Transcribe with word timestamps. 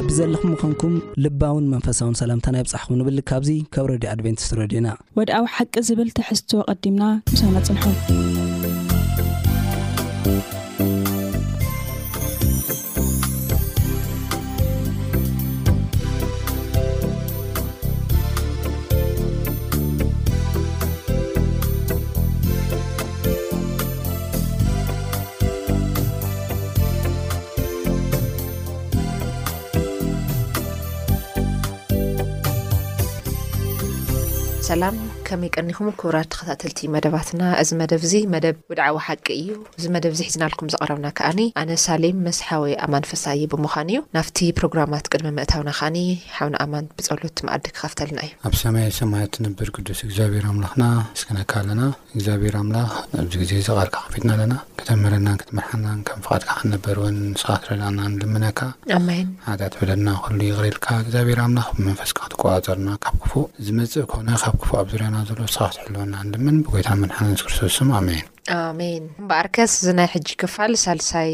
እብዘለኹም 0.00 0.50
ምኾንኩም 0.54 0.92
ልባውን 1.22 1.64
መንፈሳውን 1.72 2.14
ሰላምታናይ 2.20 2.62
ብፃሕኩም 2.66 2.96
ንብል 2.98 3.18
ካብዙ 3.28 3.50
ካብ 3.74 3.86
ረድዩ 3.92 4.08
ኣድቨንቲስ 4.12 4.48
ረድዩና 4.60 4.88
ወድኣዊ 5.18 5.44
ሓቂ 5.54 5.74
ዝብል 5.88 6.10
ትሕዝትዎ 6.18 6.60
ቐዲምና 6.80 7.02
ምሳና 7.32 7.56
ፅንሖ 7.68 7.82
سلام 34.68 34.96
ከመይ 35.28 35.50
ቀኒኹም 35.56 35.88
ክቡራት 36.00 36.28
ተኸታተልቲ 36.32 36.78
እዩ 36.84 36.88
መደባትና 36.94 37.42
እዚ 37.62 37.70
መደብ 37.80 38.02
እዚ 38.06 38.14
መደብ 38.34 38.56
ውድዓዊ 38.70 38.94
ሓቂ 39.06 39.26
እዩ 39.40 39.48
እዚ 39.78 39.84
መደብ 39.94 40.12
ዚ 40.18 40.20
ሒዝናልኩም 40.28 40.68
ዝቐረብና 40.74 41.06
ከኣኒ 41.18 41.40
ኣነ 41.60 41.70
ሳሌም 41.84 42.18
መስሓዊ 42.26 42.72
ኣማን 42.84 43.04
ፈሳይ 43.10 43.40
ብምዃኑ 43.52 43.90
እዩ 43.94 44.00
ናፍቲ 44.16 44.38
ፕሮግራማት 44.58 45.08
ቅድሚ 45.12 45.28
ምእታውና 45.38 45.70
ከዓኒ 45.78 45.96
ሓብን 46.36 46.56
ኣማን 46.64 46.86
ብፀሎት 47.00 47.34
ትማኣዲ 47.40 47.64
ክካፍተልና 47.74 48.18
እዩ 48.28 48.32
ኣብ 48.50 48.54
ሰማይ 48.62 48.86
ሰማያ 49.00 49.24
ትንብር 49.36 49.70
ቅዱስ 49.76 50.00
እግዚኣብሔር 50.08 50.46
ኣምላኽና 50.52 50.84
ንስክነካ 51.16 51.52
ኣለና 51.62 51.82
እግዚኣብሔር 52.14 52.56
ኣምላኽ 52.62 52.92
ኣብዚ 53.24 53.34
ግዜ 53.42 53.52
ዘቓርካ 53.68 53.96
ክፊትና 54.06 54.30
ኣለና 54.38 54.54
ክተመህረናን 54.80 55.38
ክትመርሓናን 55.42 56.00
ከም 56.10 56.20
ፍቃድካ 56.28 56.50
ክነበርእውን 56.62 57.18
ንስኻ 57.34 57.50
ትረናኣናን 57.66 58.18
ልመነካ 58.22 58.58
ኣማን 58.98 59.28
ሓኣትበለና 59.48 60.08
ክሉ 60.24 60.40
ይቅሪልካ 60.50 60.86
እግዚኣብሔር 61.04 61.40
ኣምላኽ 61.46 61.68
ብመንፈስካ 61.78 62.18
ክትቋፀርና 62.28 62.88
ካብ 63.04 63.16
ክፉ 63.24 63.32
ዝመፅእ 63.68 64.08
ኮነ 64.14 64.28
ካብ 64.44 64.56
ክፉ 64.64 64.70
ኣብ 64.82 64.88
ዙርያና 64.94 65.14
ሰትሕልወና 65.54 66.14
ድምን 66.34 66.56
ብጎታ 66.64 66.88
ም 67.00 67.10
ሓ 67.16 67.20
ክርቶስም 67.42 67.88
ኣሜን 67.98 68.24
ኣሜን 68.64 69.04
እምበኣር 69.20 69.48
ከስ 69.56 69.72
እዚናይ 69.80 70.08
ሕጂ 70.16 70.28
ክፋል 70.42 70.72
ሳልሳይ 70.84 71.32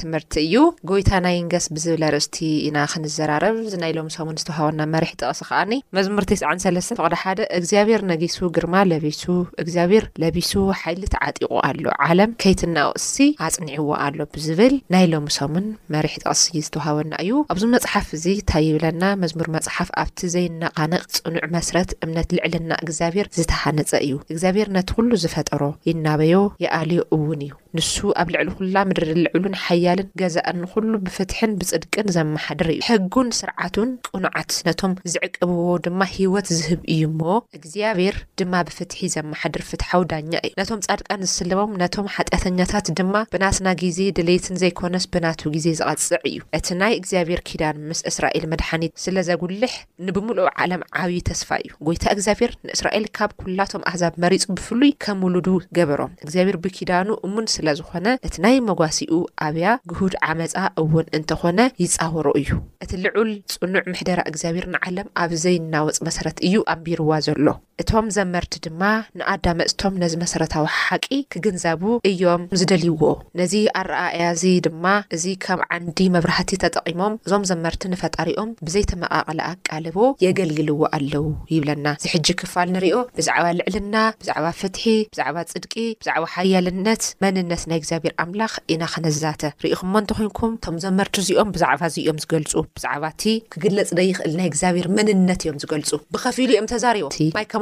ትምህርቲ 0.00 0.34
እዩ 0.44 0.54
ጎይታ 0.90 1.10
ናይ 1.24 1.36
ንገስ 1.46 1.66
ብዝብል 1.74 2.02
ኣርእስቲ 2.06 2.36
ኢና 2.66 2.76
ክንዘራረብ 2.92 3.56
እዚ 3.66 3.74
ናይ 3.82 3.92
ሎሚ 3.96 4.08
ሰሙን 4.14 4.38
ዝተዋሃወና 4.40 4.80
መርሒ 4.94 5.10
ጠቕሲ 5.20 5.38
ከዓኒ 5.48 5.72
መዝሙር 5.96 6.24
9ስዕ3ለስተ 6.30 6.96
ፍቕሓደ 7.00 7.40
እግዚኣብሔር 7.58 8.02
ነጊሱ 8.10 8.38
ግርማ 8.56 8.74
ለቢሱ 8.92 9.22
እግዚብሔር 9.64 10.06
ለቢሱ 10.22 10.50
ሓይሊተዓጢቑ 10.80 11.46
ኣሎ 11.68 11.84
ዓለም 12.06 12.32
ከይትና 12.44 12.76
ኣውእስሲ 12.88 13.26
ኣፅኒዕዎ 13.48 13.86
ኣሎ 14.06 14.18
ብዝብል 14.36 14.74
ናይ 14.94 15.06
ሎሚ 15.12 15.28
ሰሙን 15.38 15.68
መሪሒ 15.96 16.16
ጠቕሲ 16.24 16.44
ዝተውሃወና 16.66 17.12
እዩ 17.26 17.32
ኣብዚ 17.54 17.64
መፅሓፍ 17.76 18.08
እዚ 18.18 18.26
እንታይ 18.40 18.66
ይብለና 18.70 19.04
መዝሙር 19.22 19.50
መፅሓፍ 19.58 19.92
ኣብቲ 20.04 20.18
ዘይነቓነቕ 20.34 21.04
ፅኑዕ 21.20 21.46
መስረት 21.56 21.90
እምነት 22.06 22.28
ልዕልና 22.38 22.72
እግዚኣብሔር 22.86 23.28
ዝተሃነፀ 23.38 23.90
እዩ 24.08 24.12
እግዚኣብሔር 24.34 24.68
ነቲ 24.78 24.90
ኩሉ 24.98 25.10
ዝፈጠሮ 25.26 25.62
ይናበዩ 25.90 26.34
የኣልዮ 26.62 27.02
እውን 27.16 27.40
እዩ 27.46 27.52
ንሱ 27.76 27.94
ኣብ 28.22 28.28
ልዕሊ 28.34 28.48
ኩላ 28.58 28.76
ምድሪ 28.88 29.06
ልዕሉን 29.24 29.54
ሓያልን 29.64 30.08
ገዛእን 30.20 30.58
ንኩሉ 30.62 30.92
ብፍትሕን 31.04 31.52
ብፅድቅን 31.60 32.08
ዘማሓድር 32.16 32.68
እዩ 32.74 32.80
ሕጉን 32.88 33.28
ስርዓቱን 33.40 33.90
ቅኑዓት 34.08 34.52
ነቶም 34.68 34.92
ዝዕቅብዎ 35.14 35.66
ድማ 35.86 36.00
ሂወት 36.16 36.48
ዝህብ 36.58 36.82
እዩ 36.94 37.02
ሞ 37.20 37.40
እግዚኣብሔር 37.58 38.16
ድማ 38.40 38.52
ብፍትሒ 38.68 39.00
ዘመሓድር 39.16 39.64
ፍትሓዊ 39.70 40.02
ዳኛ 40.12 40.32
እዩ 40.48 40.52
ነቶም 40.60 40.80
ፃድቃን 40.88 41.24
ዝስለቦም 41.28 41.72
ነቶም 41.82 42.10
ሓጢኣተኛታት 42.16 42.86
ድማ 43.00 43.14
ብናስና 43.34 43.68
ግዜ 43.82 43.98
ድሌትን 44.18 44.58
ዘይኮነስ 44.62 45.06
ብናቱ 45.14 45.42
ግዜ 45.56 45.66
ዝቐፅዕ 45.80 46.22
እዩ 46.32 46.38
እቲ 46.60 46.68
ናይ 46.82 46.94
እግዚኣብሔር 47.00 47.42
ኪዳን 47.50 47.76
ምስ 47.88 48.02
እስራኤል 48.12 48.46
መድሓኒት 48.54 48.94
ስለዘጉልሕ 49.06 49.74
ንብምሉእ 50.06 50.50
ዓለም 50.62 50.84
ዓብይ 51.02 51.20
ተስፋ 51.30 51.50
እዩ 51.64 51.72
ጎይታ 51.86 52.04
እግዚኣብሔር 52.16 52.50
ንእስራኤል 52.68 53.04
ካብ 53.16 53.30
ኩላቶም 53.42 53.84
ኣህዛብ 53.92 54.14
መሪፁ 54.26 54.42
ብፍሉይ 54.58 54.92
ከም 55.04 55.20
ውሉዱ 55.28 55.48
ገበሮም 55.76 56.14
እዚር 56.34 56.56
ብኪዳኑ 56.62 57.08
እሙን 57.26 57.44
ስለ 57.52 57.66
ዝኾነ 57.78 58.06
እቲ 58.26 58.34
ናይ 58.44 58.56
መጓሲኡ 58.68 59.14
ኣብያ 59.46 59.66
ግሁድ 59.90 60.14
ዓመፃ 60.30 60.54
እውን 60.82 61.06
እንተኾነ 61.16 61.58
ይፃወሮ 61.82 62.26
እዩ 62.40 62.50
እቲ 62.84 62.90
ልዑል 63.04 63.30
ፅኑዕ 63.60 63.82
ምሕደራ 63.90 64.20
እግዚኣብሔር 64.30 64.66
ንዓለም 64.74 65.08
ኣብ 65.24 65.30
ዘይናወፅ 65.44 65.98
መሰረት 66.08 66.38
እዩ 66.48 66.56
ኣንቢርዋ 66.74 67.10
ዘሎ 67.26 67.46
እቶም 67.82 68.06
ዘመርቲ 68.16 68.52
ድማ 68.64 68.80
ንኣዳ 69.18 69.46
መፅቶም 69.60 69.94
ነዚ 70.02 70.12
መሰረታዊ 70.22 70.66
ሓቂ 70.80 71.06
ክግንዛቡ 71.32 71.82
እዮም 72.10 72.42
ዝደልይዎ 72.58 73.02
ነዚ 73.40 73.54
ኣረኣኣያ 73.80 74.26
እዚ 74.34 74.42
ድማ 74.66 74.84
እዚ 75.16 75.24
ከም 75.44 75.60
ዓንዲ 75.76 75.98
መብራህቲ 76.14 76.50
ተጠቒሞም 76.64 77.14
እዞም 77.28 77.44
ዘመርቲ 77.50 77.82
ንፈጣሪኦም 77.94 78.50
ብዘይተመቓቐለ 78.66 79.40
ኣቃልቦ 79.52 79.96
የገልግልዎ 80.24 80.78
ኣለዉ 80.98 81.24
ይብለና 81.54 81.86
እዚሕጂ 82.00 82.28
ክፋል 82.42 82.68
ንሪዮ 82.76 82.98
ብዛዕባ 83.18 83.48
ልዕልና 83.60 83.96
ብዛዕባ 84.20 84.46
ፍትሒ 84.60 84.86
ብዛዕባ 85.14 85.36
ፅድቂ 85.54 85.74
ብዛዕባ 86.04 86.22
ሓያልነት 86.36 87.02
መንነት 87.26 87.64
ናይ 87.72 87.78
እግዚኣብሔር 87.82 88.14
ኣምላኽ 88.26 88.54
ኢና 88.74 88.82
ከነዛተ 88.94 89.42
ሪኢኹሞ 89.66 89.92
እንተኮንኩም 90.04 90.54
እቶም 90.58 90.78
ዘመርቲ 90.86 91.14
እዚኦም 91.26 91.50
ብዛዕባእዚ 91.56 91.96
እዮም 92.04 92.20
ዝገልፁ 92.26 92.52
ብዛዕባ 92.78 93.04
እቲ 93.16 93.22
ክግለፅ 93.52 93.90
ደይክእል 94.00 94.32
ናይ 94.40 94.48
እግዚኣብሔር 94.52 94.88
መንነት 94.96 95.40
እዮም 95.44 95.60
ዝገልፁ 95.64 95.90
ብከፊኢሉ 96.14 96.50
እዮም 96.56 96.70
ተዛሪቦ 96.74 97.08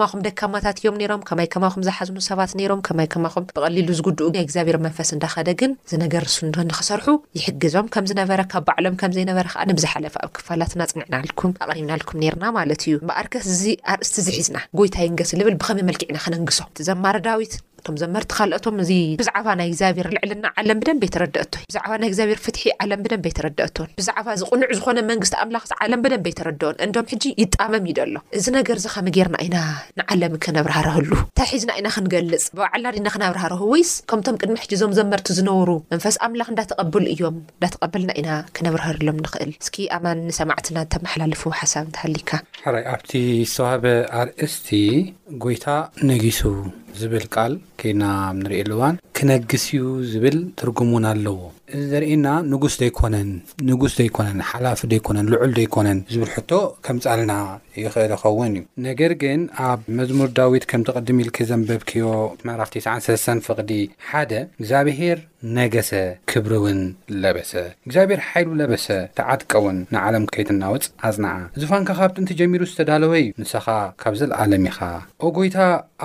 ከማኩም 0.03 0.23
ደካማታት 0.27 0.79
ዮም 0.85 0.97
ሮም 1.11 1.21
ከማይ 1.29 1.47
ከማኹም 1.55 1.83
ዝሓዝኑ 1.89 2.17
ሰባት 2.27 2.53
ነይሮም 2.59 2.81
ከማይ 2.87 3.07
ከማኹም 3.15 3.45
ብቐሊሉ 3.49 3.89
ዝጉድኡ 3.99 4.27
እግዚኣብሮ 4.45 4.77
መንፈስ 4.87 5.11
እንዳከደ 5.17 5.49
ግን 5.61 5.73
ዝነገር 5.91 6.25
ሱንክሰርሑ 6.35 7.07
ይሕግዞም 7.39 7.91
ከምዝነበረ 7.97 8.41
ካብ 8.53 8.65
በዕሎም 8.71 8.97
ከም 9.03 9.15
ዘይነበረ 9.17 9.47
ከዓ 9.55 9.63
ንብዝሓለፈ 9.71 10.15
ኣብ 10.25 10.33
ክፋላት 10.39 10.75
ናፅንዕናልኩም 10.81 11.53
ኣቅሪብናልኩም 11.67 12.21
ነርና 12.25 12.45
ማለት 12.61 12.85
እዩ 12.89 12.95
በኣርከስ 13.11 13.47
እዚ 13.57 13.63
ኣርእስቲ 13.95 14.17
ዝሒዝና 14.29 14.57
ጎይታይንገስ 14.81 15.33
ልብል 15.41 15.57
ብከመይ 15.63 15.87
መልክዕና 15.91 16.19
ክንንግሶም 16.27 16.71
ዘማረዳዊት 16.89 17.55
እቶም 17.83 17.97
ዘመርቲ 18.03 18.31
ካልኦቶም 18.39 18.77
እዚ 18.83 18.91
ብዛዕባ 19.21 19.47
ናይ 19.59 19.67
እግዚኣብሔር 19.71 20.07
ልዕልና 20.17 20.47
ዓለም 20.61 20.79
ብደንበይ 20.83 21.09
ተረድአቶዩ 21.15 21.63
ብዛዕባ 21.71 21.93
ናይ 22.01 22.09
እግዚኣብሔር 22.11 22.39
ፍትሒ 22.45 22.63
ዓለም 22.83 23.01
ብደንበይ 23.05 23.33
ተረድአቶን 23.39 23.89
ብዛዕባ 24.01 24.27
ዝቕኑዕ 24.41 24.69
ዝኾነ 24.79 24.99
መንግስቲ 25.11 25.35
ኣምላኽ 25.45 25.65
ዓለም 25.85 26.03
ብደንበይ 26.05 26.35
ተረድኦን 26.41 26.77
እንዶም 26.87 27.07
ሕጂ 27.13 27.25
ይጣመም 27.43 27.87
ዩ 27.91 27.95
ደሎ 28.01 28.15
እዚ 28.41 28.47
ነገር 28.59 28.77
እዚኻመገርና 28.83 29.37
ኢና 29.47 29.57
ንዓለም 30.01 30.35
ክነብርሃርህሉ 30.47 31.11
እንታይ 31.27 31.51
ሒዝና 31.55 31.71
ኢና 31.81 31.89
ክንገልፅ 31.97 32.45
ብባዕልና 32.57 32.89
ድና 32.97 33.09
ክነብርሃርህወይስ 33.17 33.93
ከምቶም 34.13 34.37
ቅድሚ 34.43 34.57
ሕጂ 34.63 34.73
እዞም 34.79 34.95
ዘመርቲ 35.01 35.29
ዝነብሩ 35.41 35.71
መንፈስ 35.95 36.19
ኣምላኽ 36.27 36.49
እንዳተቐብሉ 36.55 37.05
እዮም 37.15 37.37
እዳተቐበልና 37.57 38.11
ኢና 38.23 38.31
ክነብርሃርሎም 38.59 39.19
ንኽእል 39.27 39.53
እስኪ 39.65 39.77
ኣማን 39.99 40.21
ንሰማዕትና 40.31 40.79
ተመሓላልፉ 40.95 41.43
ሓሳብ 41.63 41.85
እንትሃሊካ 41.91 42.31
ሓራይ 42.67 42.87
ኣብቲ 42.95 43.13
ሰተዋህበ 43.57 43.85
ኣርእስቲ 44.23 44.71
ጎይታ 45.43 45.67
ነጊሱ 46.09 46.41
ዝብል 47.01 47.25
ቃል 47.35 47.53
ኬናንርኤሉዋን 47.81 48.95
ክነግስ 49.17 49.65
ዩ 49.77 49.85
ዝብል 50.11 50.37
ትርጉምን 50.61 51.05
ኣለዎ 51.11 51.39
እዚ 51.77 51.83
ዘርእየና 51.93 52.29
ንጉስ 52.53 52.75
ዘይኰነን 52.81 53.29
ንጉስ 53.69 53.93
ዘይኮነን 53.99 54.39
ሓላፊ 54.49 54.81
ዘይኮነን 54.93 55.29
ልዑል 55.33 55.53
ዘይኮነን 55.59 55.99
ዝብል 56.13 56.31
ሕቶ 56.35 56.51
ከምጻልና 56.87 57.33
ይኽእል 57.85 58.13
ይኸውን 58.17 58.53
እዩ 58.59 58.65
ነገር 58.87 59.13
ግን 59.23 59.41
ኣብ 59.69 59.81
መዝሙር 59.99 60.31
ዳዊት 60.39 60.65
ከም 60.71 60.83
ተቐድሚ 60.89 61.19
ኢልክ 61.25 61.39
ዘንበብክዮ 61.51 62.07
ማራፍ3 62.49 63.45
ፍቕዲ 63.47 63.71
1ደ 64.11 64.33
እግዚኣብሄር 64.61 65.21
ነገሰ 65.59 65.91
ክብሪ 66.31 66.53
እውን 66.61 66.81
ለበሰ 67.23 67.53
እግዚኣብሔር 67.87 68.21
ሓይሉ 68.27 68.49
ለበሰ 68.61 68.87
ተዓድቀውን 69.21 69.79
ንዓለም 69.95 70.27
ከይትናውፅ 70.35 70.85
ኣጽናዓ 71.09 71.35
እዚፋንካ 71.57 71.89
ካብ 72.01 72.13
ጥንቲ 72.19 72.33
ጀሚሩ 72.41 72.63
ዝተዳለወ 72.73 73.13
እዩ 73.23 73.27
ንስኻ 73.43 73.67
ካብ 74.03 74.15
ዘለኣለሚ 74.21 74.65
ኢኻይታ 74.73 75.57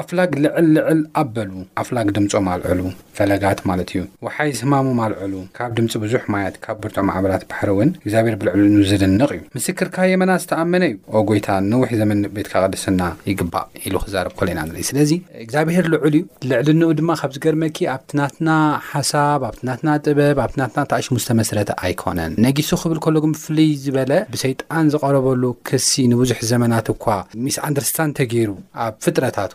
ኣፍላግ 0.02 0.32
ልዕል 0.44 0.66
ልዕል 0.76 1.00
ኣበሉ 1.22 1.52
ኣፍላግ 1.82 2.08
ድምፆም 2.16 2.46
ኣልዕሉ 2.54 2.82
ፈለጋት 3.18 3.60
ማለት 3.70 3.90
እዩ 3.94 4.02
ወሓይዝ 4.26 4.58
ህማሞም 4.66 5.00
ኣልዕሉ 5.06 5.34
ካብ 5.58 5.72
ድምፂ 5.78 5.92
ብዙሕ 6.04 6.22
ማያት 6.34 6.56
ካብ 6.66 6.78
ብርትዑ 6.84 7.02
ማዕበላት 7.10 7.44
ባሕሪ 7.52 7.70
እውን 7.74 7.90
እግዚኣብሄር 8.04 8.36
ብልዕልን 8.42 8.76
ዝድንቕ 8.90 9.30
እዩ 9.38 9.42
ምስክርካ 9.58 9.96
የመና 10.12 10.32
ዝተኣመነ 10.44 10.84
እዩ 10.92 10.96
ኦጎይታ 11.22 11.48
ንውሕ 11.72 11.92
ዘመንንቤትካ 12.02 12.54
ቅደስና 12.68 13.02
ይግባእ 13.32 13.66
ኢሉ 13.86 13.96
ክዛርብ 14.06 14.34
ኮሎ 14.42 14.48
ኢና 14.54 14.62
ንርኢ 14.70 14.84
ስለዚ 14.92 15.12
እግዚኣብሄር 15.46 15.88
ልዑል 15.94 16.14
እዩ 16.20 16.24
ልዕልንኡ 16.52 16.92
ድማ 17.00 17.12
ካብ 17.22 17.32
ዝገርመኪ 17.38 17.80
ኣብትናትና 17.96 18.50
ሓሳብ 18.92 19.42
ኣብትናትና 19.50 19.90
ጥበብ 20.06 20.40
ኣብትናትና 20.46 20.80
ታእሽሙዝተመስረተ 20.94 21.70
ኣይኮነን 21.84 22.32
ነጊሱ 22.48 22.72
ክብል 22.84 23.02
ከሎን 23.08 23.34
ብፍሉይ 23.38 23.72
ዝበለ 23.86 24.14
ብሰይጣን 24.36 24.86
ዝቐረበሉ 24.96 25.44
ክሲ 25.72 25.92
ንብዙሕ 26.14 26.40
ዘመናት 26.54 26.88
እኳ 26.96 27.04
ሚስ 27.48 27.60
ኣንደርስታን 27.70 28.16
ተገይሩ 28.22 28.50
ኣብ 28.86 28.94
ፍጥረታት 29.06 29.52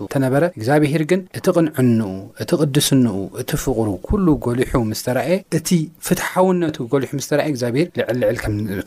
እግዚኣብሄር 0.56 1.02
ግን 1.10 1.20
እቲ 1.38 1.46
ቕንዕንኡ 1.58 2.12
እቲ 2.42 2.50
ቅድስንኡ 2.62 3.16
እቲ 3.40 3.50
ፍቅሩ 3.64 3.88
ኩሉ 4.08 4.26
ጎሊሑ 4.44 4.72
ምስተየ 4.90 5.28
እቲ 5.58 5.68
ፍትሓውነቱ 6.06 6.76
ጎሊሑ 6.92 7.10
ስተየ 7.26 7.44
እግዚኣብሄር 7.54 7.88
ልዕልልዕል 7.98 8.36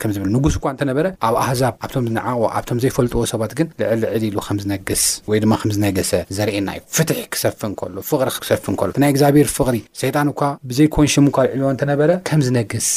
ከምዝብል 0.02 0.30
ንጉስ 0.36 0.54
እኳ 0.58 0.64
ንተነበረ 0.76 1.06
ኣብ 1.28 1.34
ኣህዛብ 1.44 1.74
ኣብቶም 1.86 2.04
ዝነዓቅቦ 2.10 2.42
ኣብቶም 2.58 2.78
ዘይፈልጥዎ 2.84 3.22
ሰባት 3.32 3.52
ግን 3.60 3.68
ልዕል 3.82 3.98
ልዕል 4.04 4.24
ኢሉ 4.30 4.38
ከምዝነግስ 4.48 5.04
ወይድማ 5.32 5.52
ከምዝነገሰ 5.62 6.12
ዘርእየና 6.38 6.68
እዩ 6.78 6.82
ፍትሕ 6.98 7.20
ክሰፍ 7.36 7.56
ሎ 7.96 8.04
ፍቅሪ 8.10 8.28
ክሰፍ 8.44 8.62
ሎ 8.88 8.90
ናይ 9.04 9.10
እግዚኣብሄር 9.14 9.48
ፍቅሪ 9.58 9.76
ሰይጣን 10.02 10.30
እኳ 10.34 10.42
ብዘይኮንሽሙ 10.70 11.26
ዕልዎ 11.54 11.70
እተነበረ 11.76 12.10
ከም 12.30 12.40
ዝነግስ 12.48 12.88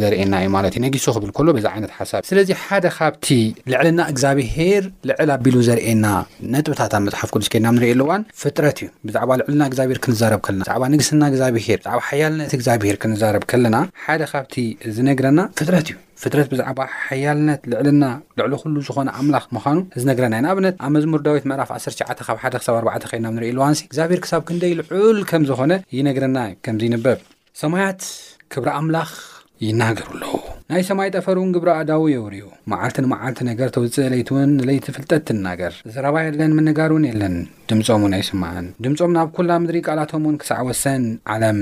ዘርእየና 0.00 0.34
እዩ 0.42 0.48
ማለ 0.56 0.64
እዩ 0.72 0.78
ነጊሱ 0.86 1.06
ክብል 1.16 1.30
ሎ 1.48 1.56
ዛ 1.64 1.68
ይነት 1.78 1.92
ሓሳ 1.98 2.12
ስለዚ 2.30 2.48
ሓደ 2.66 2.86
ካብቲ 2.98 3.26
ልዕልና 3.72 4.00
እግዚኣብሄር 4.12 4.84
ልዕል 5.10 5.30
ኣቢሉ 5.38 5.56
ዘርኤየና 5.70 6.06
ነጥብታት 6.54 6.92
ኣብ 6.98 7.02
መፅሓፍ 7.08 7.30
ዱስ 7.42 7.48
ድና 7.54 7.68
ዋን 8.08 8.22
ፍጥረት 8.42 8.78
እዩ 8.82 8.88
ብዛዕባ 9.08 9.30
ልዕልና 9.40 9.62
እግዚኣብሄር 9.70 9.98
ክንዛረብ 10.04 10.40
ከለና 10.46 10.62
ዕባ 10.76 10.82
ንግስና 10.92 11.22
እግዚኣብሄር 11.30 11.78
ብዕባ 11.84 12.00
ሓያልነት 12.08 12.50
እግዚኣብሄር 12.58 12.96
ክንዛረብ 13.02 13.44
ከለና 13.50 13.76
ሓደ 14.04 14.22
ካብቲ 14.32 14.54
ዝነግረና 14.96 15.38
ፍጥረት 15.60 15.84
እዩ 15.92 15.96
ፍጥረት 16.22 16.48
ብዛዕባ 16.52 16.80
ሓያልነት 17.06 17.62
ልዕልና 17.72 18.04
ልዕሊ 18.40 18.52
ኩሉ 18.62 18.76
ዝኾነ 18.88 19.08
ኣምላኽ 19.20 19.46
ምዃኑ 19.56 19.78
ዝነግረና 20.02 20.34
ዩ 20.40 20.44
ንኣብነት 20.46 20.76
ኣብ 20.86 20.90
መዝሙር 20.96 21.22
ዳዊት 21.26 21.46
ምዕራፍ 21.52 21.70
19 21.78 22.24
ካ 22.28 22.38
1ሳ4 22.52 23.10
ኮይና 23.12 23.26
ንሪኢ 23.36 23.52
ልዋን 23.58 23.76
እግዚኣብሄር 23.88 24.22
ክሳብ 24.24 24.42
ክንደይ 24.48 24.74
ልዑል 24.80 25.20
ከም 25.32 25.44
ዝኾነ 25.50 25.72
ይነግረና 25.98 26.38
ከምዚ 26.66 26.84
ይንበብ 26.90 27.20
ሰማያት 27.62 28.00
ክብሪ 28.54 28.70
ኣምላኽ 28.80 29.10
ይናገሩ 29.66 30.08
ኣለው 30.16 30.34
ናይ 30.72 30.82
ሰማይ 30.88 31.08
ጠፈርእውን 31.16 31.50
ግብሪ 31.54 31.68
ኣዳዉ 31.80 32.04
የውርዩ 32.10 32.44
መዓልቲ 32.70 32.98
ንመዓልቲ 33.04 33.40
ነገር 33.48 33.68
ተውጽእ 33.74 34.08
ለይት 34.12 34.30
ውን 34.34 34.48
ንለይቲ 34.60 34.86
ፍልጠት 34.96 35.22
ትናገር 35.30 35.74
ዘረባ 35.96 36.16
የለን 36.24 36.56
ምንጋር 36.60 36.90
እውን 36.94 37.04
የለን 37.10 37.36
ድምጾምን 37.70 38.16
ኣይስማዕን 38.18 38.68
ድምፆም 38.86 39.14
ናብ 39.18 39.30
ኵላ 39.40 39.60
ምድሪ 39.64 39.82
ቃላቶምውን 39.88 40.38
ክሳዕ 40.42 40.62
ወሰን 40.70 41.04
ዓለም 41.34 41.60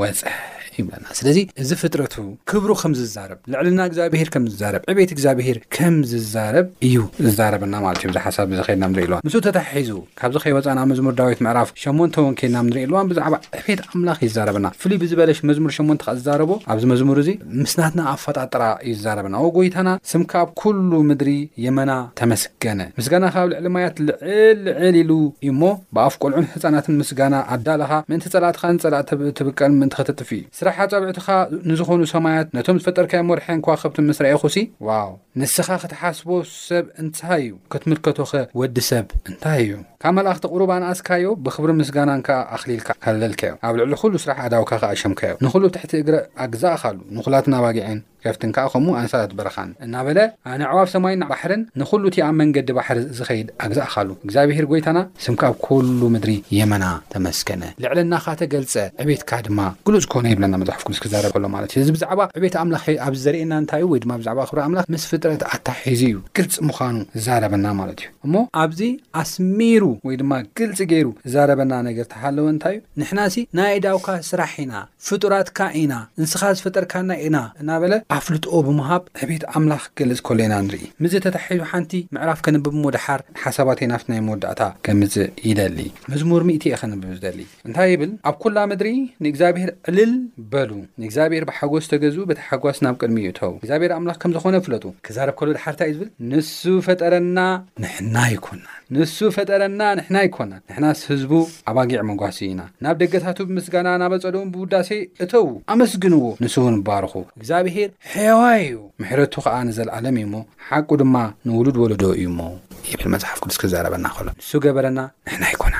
ወጽሕ 0.00 0.36
ይለና 0.80 1.06
ስለዚ 1.18 1.38
እዚ 1.62 1.70
ፍጥረቱ 1.82 2.14
ክብሩ 2.50 2.70
ከምዝዛረብ 2.82 3.38
ልዕልና 3.52 3.80
እግዚኣብሄር 3.90 4.28
ከምዝዛረብ 4.34 4.82
ዕቤት 4.92 5.10
እግዚኣብሄር 5.16 5.58
ከም 5.76 5.96
ዝዛረብ 6.12 6.66
እዩ 6.86 6.96
ዝዛረበና 7.26 7.74
ማለት 7.86 8.00
እዩ 8.04 8.08
ብዙ 8.12 8.18
ሓሳብ 8.26 8.48
ዚ 8.58 8.64
ከድና 8.68 8.86
ንርኢ 8.92 9.06
ልዋ 9.10 9.18
ምስ 9.26 9.34
ተታሓሒዙ 9.46 9.96
ካብዚ 10.20 10.36
ኸይ 10.44 10.54
ወፃናብ 10.56 10.86
መዝሙር 10.92 11.14
ዳዊት 11.20 11.40
ምዕራፍ 11.46 11.70
ሸሞንተ 11.82 12.16
ወን 12.26 12.34
ከይድና 12.40 12.58
ንርኢ 12.68 12.82
ልዋን 12.92 13.08
ብዛዕባ 13.12 13.34
ዕቤት 13.60 13.80
ኣምላኽ 13.92 14.18
ይዛረበና 14.26 14.66
ፍሉይ 14.82 14.98
ብዝበለ 15.02 15.30
መዝሙር 15.50 15.72
ሸሞንተ 15.78 16.02
ካ 16.08 16.16
ዝዛረቦ 16.20 16.50
ኣብዚ 16.74 16.84
መዝሙር 16.92 17.18
እዚ 17.24 17.30
ምስናትና 17.62 18.00
ኣ 18.12 18.14
ፈጣጥራ 18.24 18.62
እዩ 18.86 18.94
ዝዛረበና 19.00 19.36
ጎይታና 19.58 19.88
ስምካብ 20.12 20.48
ኩሉ 20.62 20.90
ምድሪ 21.10 21.30
የመና 21.66 21.90
ተመስገነ 22.22 22.80
ምስጋና 22.98 23.24
ካብ 23.34 23.46
ልዕሊ 23.52 23.66
ማያት 23.76 23.96
ልዕል 24.08 24.58
ልዕል 24.68 24.96
ኢሉ 25.02 25.10
እዩ 25.44 25.52
ሞ 25.60 25.64
ብኣፍ 25.96 26.14
ቆልዑን 26.24 26.46
ህፃናትን 26.54 26.98
ምስጋና 27.02 27.34
ኣዳለኻ 27.56 27.90
ምእንቲ 28.10 28.26
ፀላእትን 28.34 28.78
ፀላ 28.84 28.94
ትብቀን 29.40 29.72
ምእንቲ 29.80 29.94
ክትጥፍ 29.98 30.30
እዩ 30.38 30.42
ስራሕ 30.64 30.78
ፀብዕትኻ 30.92 31.28
ንዝኾኑ 31.70 32.00
ሰማያት 32.12 32.46
ነቶም 32.56 32.76
ዝፈጠርካዮም 32.82 33.26
ሞርሕን 33.30 33.58
ኳ 33.64 33.74
ከብቲ 33.80 33.96
ምስር 34.08 34.24
የኹሲ 34.28 34.56
ዋው 34.88 35.10
ንስኻ 35.40 35.68
ክትሓስቦ 35.82 36.28
ሰብ 36.68 36.84
እንታይ 37.02 37.42
እዩ 37.46 37.50
ክትምልከቶኸ 37.72 38.32
ወዲ 38.60 38.76
ሰብ 38.90 39.06
እንታይ 39.30 39.60
እዩ 39.64 39.72
ካብ 40.02 40.14
መላእኽቲ 40.18 40.44
ቅሩብ 40.52 40.70
ኣንኣስካዮ 40.76 41.26
ብክብሪ 41.46 41.70
ምስጋናንከ 41.80 42.28
ኣኽሊልካ 42.56 42.88
ካለልካ 43.04 43.42
ዮ 43.50 43.54
ኣብ 43.66 43.74
ልዕሊ 43.80 43.92
ኩሉ 44.02 44.14
ስራሕ 44.24 44.38
ኣዳውካከ 44.46 44.82
ኣሸምካ 44.94 45.20
ዮ 45.32 45.34
ንኩሉ 45.44 45.62
ትሕቲ 45.76 45.92
እግሪ 46.02 46.14
ኣግዛእካሉ 46.46 46.96
ንኩላትናባጊዕን 47.18 48.00
ከፍትን 48.26 48.50
ከዓ 48.56 48.64
ከምኡ 48.72 48.92
ኣነሳት 48.98 49.32
በረካን 49.38 49.70
እና 49.86 49.94
በለ 50.06 50.18
ንኣዕዋብ 50.60 50.88
ሰማይና 50.94 51.22
ባሕርን 51.30 51.62
ንኩሉ 51.80 52.02
እቲ 52.10 52.16
ኣብ 52.26 52.34
መንገዲ 52.40 52.68
ባሕር 52.78 52.98
ዝኸይድ 53.18 53.48
ኣግዛእካሉ 53.64 54.08
እግዚኣብሄር 54.26 54.66
ጎይታና 54.70 54.98
ስምካ 55.24 55.42
ኣብ 55.50 55.56
ኩሉ 55.66 56.00
ምድሪ 56.14 56.32
የመና 56.58 56.84
ተመስከነ 57.14 57.62
ልዕለናካ 57.84 58.26
ተገልፀ 58.42 58.74
ዕቤትካ 59.04 59.30
ድማ 59.48 59.60
ግሉፅ 59.88 60.06
ኮነ 60.14 60.26
ይብለና 60.32 60.54
መዛሓፍኩም 60.62 60.96
ስክዘረብ 60.98 61.32
ከሎ 61.36 61.44
ማለት 61.56 61.70
እዩ 61.74 61.82
እዚ 61.86 61.90
ብዛዕባ 61.96 62.20
ዕቤት 62.38 62.56
ኣምላ 62.62 62.76
ኣብዚ 63.06 63.20
ዘርእየና 63.26 63.54
እንታይ 63.62 63.82
እዩ 63.84 63.90
ወይድማ 63.94 64.12
ብዛዕ 64.22 64.36
ክብሪ 64.50 64.60
ኣምላኽ 64.66 64.86
ምስ 64.94 65.04
ፍጥረት 65.10 65.42
ኣታሒዙ 65.52 66.00
እዩ 66.08 66.16
ግልፂ 66.38 66.54
ምዃኑ 66.68 66.96
ዝዛረበና 67.18 67.66
ማለት 67.82 68.00
እዩ 68.04 68.08
እሞ 68.28 68.34
ኣብዚ 68.62 68.80
ኣስሚሩ 69.24 69.84
ወይ 70.08 70.16
ድማ 70.22 70.32
ግልፂ 70.60 70.78
ገይሩ 70.94 71.08
ዝዛረበና 71.28 71.72
ነገር 71.90 72.08
ተሃለወ 72.14 72.48
እንታይ 72.54 72.76
እዩ 72.80 72.82
ንሕና 73.02 73.18
እሲ 73.32 73.38
ናይ 73.60 73.72
እዳውካ 73.80 74.08
ስራሕ 74.32 74.52
ኢና 74.66 74.74
ፍጡራትካ 75.10 75.60
ኢና 75.82 75.94
እንስኻ 76.22 76.42
ዝፈጠርካና 76.58 77.10
ኢና 77.26 77.36
እናበለ 77.62 77.94
ኣፍልጦኦ 78.16 78.56
ብምሃብ 78.66 79.02
ዕቤት 79.24 79.42
ኣምላኽ 79.58 79.82
ገለፅ 79.98 80.20
ከሎ 80.26 80.38
ኢና 80.46 80.54
ንርኢ 80.64 80.84
ምዚ 81.02 81.12
ተታሒዙ 81.24 81.60
ሓንቲ 81.70 81.92
ምዕራፍ 82.14 82.40
ከንብብ 82.46 82.74
ሞ 82.82 82.90
ድሓር 82.96 83.20
ሓሳባት 83.42 83.80
ናፍቲ 83.92 84.06
ናይ 84.12 84.20
መወዳእታ 84.26 84.62
ገምፅእ 84.86 85.30
ይደሊ 85.50 85.78
መዝሙር 86.12 86.42
ምእት 86.48 86.64
የ 86.68 86.72
ኸንብብ 86.82 87.02
ዝደሊ 87.16 87.40
እንታይ 87.68 87.88
ይብል 87.92 88.12
ኣብ 88.30 88.36
ኩላ 88.44 88.56
ምድሪ 88.72 88.90
ንእግዚኣብሔር 89.26 89.70
ዕልል 89.92 90.12
በሉ 90.52 90.70
ንእግዚኣብሔር 91.02 91.46
ብሓጎስ 91.50 91.88
ተገዝኡ 91.92 92.26
ብቲሓጓስ 92.30 92.78
ናብ 92.86 92.94
ቅድሚ 93.02 93.18
እዩ 93.24 93.32
ትኸው 93.38 93.54
እግዚኣብሔር 93.60 93.94
ኣምላኽ 93.98 94.18
ከም 94.24 94.34
ዝኾነ 94.36 94.56
ፍለጡ 94.68 94.84
ክዛረብ 95.08 95.36
ከሎ 95.40 95.50
ድሓርእንታይ 95.58 95.90
እዩ 95.92 95.96
ዝብል 96.00 96.10
ንሱ 96.32 96.52
ፈጠረና 96.88 97.38
ንሕና 97.84 98.16
ይኮናን 98.34 98.80
ንሱ 98.94 99.18
ፈጠረና 99.34 99.82
ንሕና 99.98 100.16
ኣይኮነ 100.22 100.52
ንሕና 100.68 100.86
ስ 101.00 101.02
ህዝቡ 101.10 101.32
ኣባጊዕ 101.70 102.00
መጓስ 102.10 102.38
ኢና 102.46 102.60
ናብ 102.84 102.96
ደገታቱ 103.02 103.38
ብምስጋና 103.48 103.88
ናበ 104.02 104.14
ኣፀለም 104.20 104.50
ብውዳሴይ 104.54 105.00
እተዉ 105.26 105.44
ኣመስግንዎ 105.74 106.26
ንሱእውን 106.44 106.76
ባርኹ 106.88 107.14
እግዚኣብሄር 107.38 107.90
ሕያዋ 108.14 108.42
እዩ 108.66 108.76
ምሕረቱ 109.02 109.34
ከዓ 109.46 109.56
ንዘለዓለም 109.70 110.18
እዩሞ 110.22 110.34
ሓቁ 110.68 110.90
ድማ 111.02 111.16
ንውሉድ 111.46 111.78
ወለዶ 111.84 112.04
እዩ 112.18 112.28
ሞ 112.38 112.50
የብል 112.92 113.08
መጽሓፍ 113.16 113.38
ቅዱስ 113.44 113.60
ክዛረበና 113.64 114.06
ከሎ 114.18 114.28
ንሱ 114.38 114.50
ገበረና 114.66 114.98
ንሕና 115.28 115.44
ይኮነ 115.54 115.73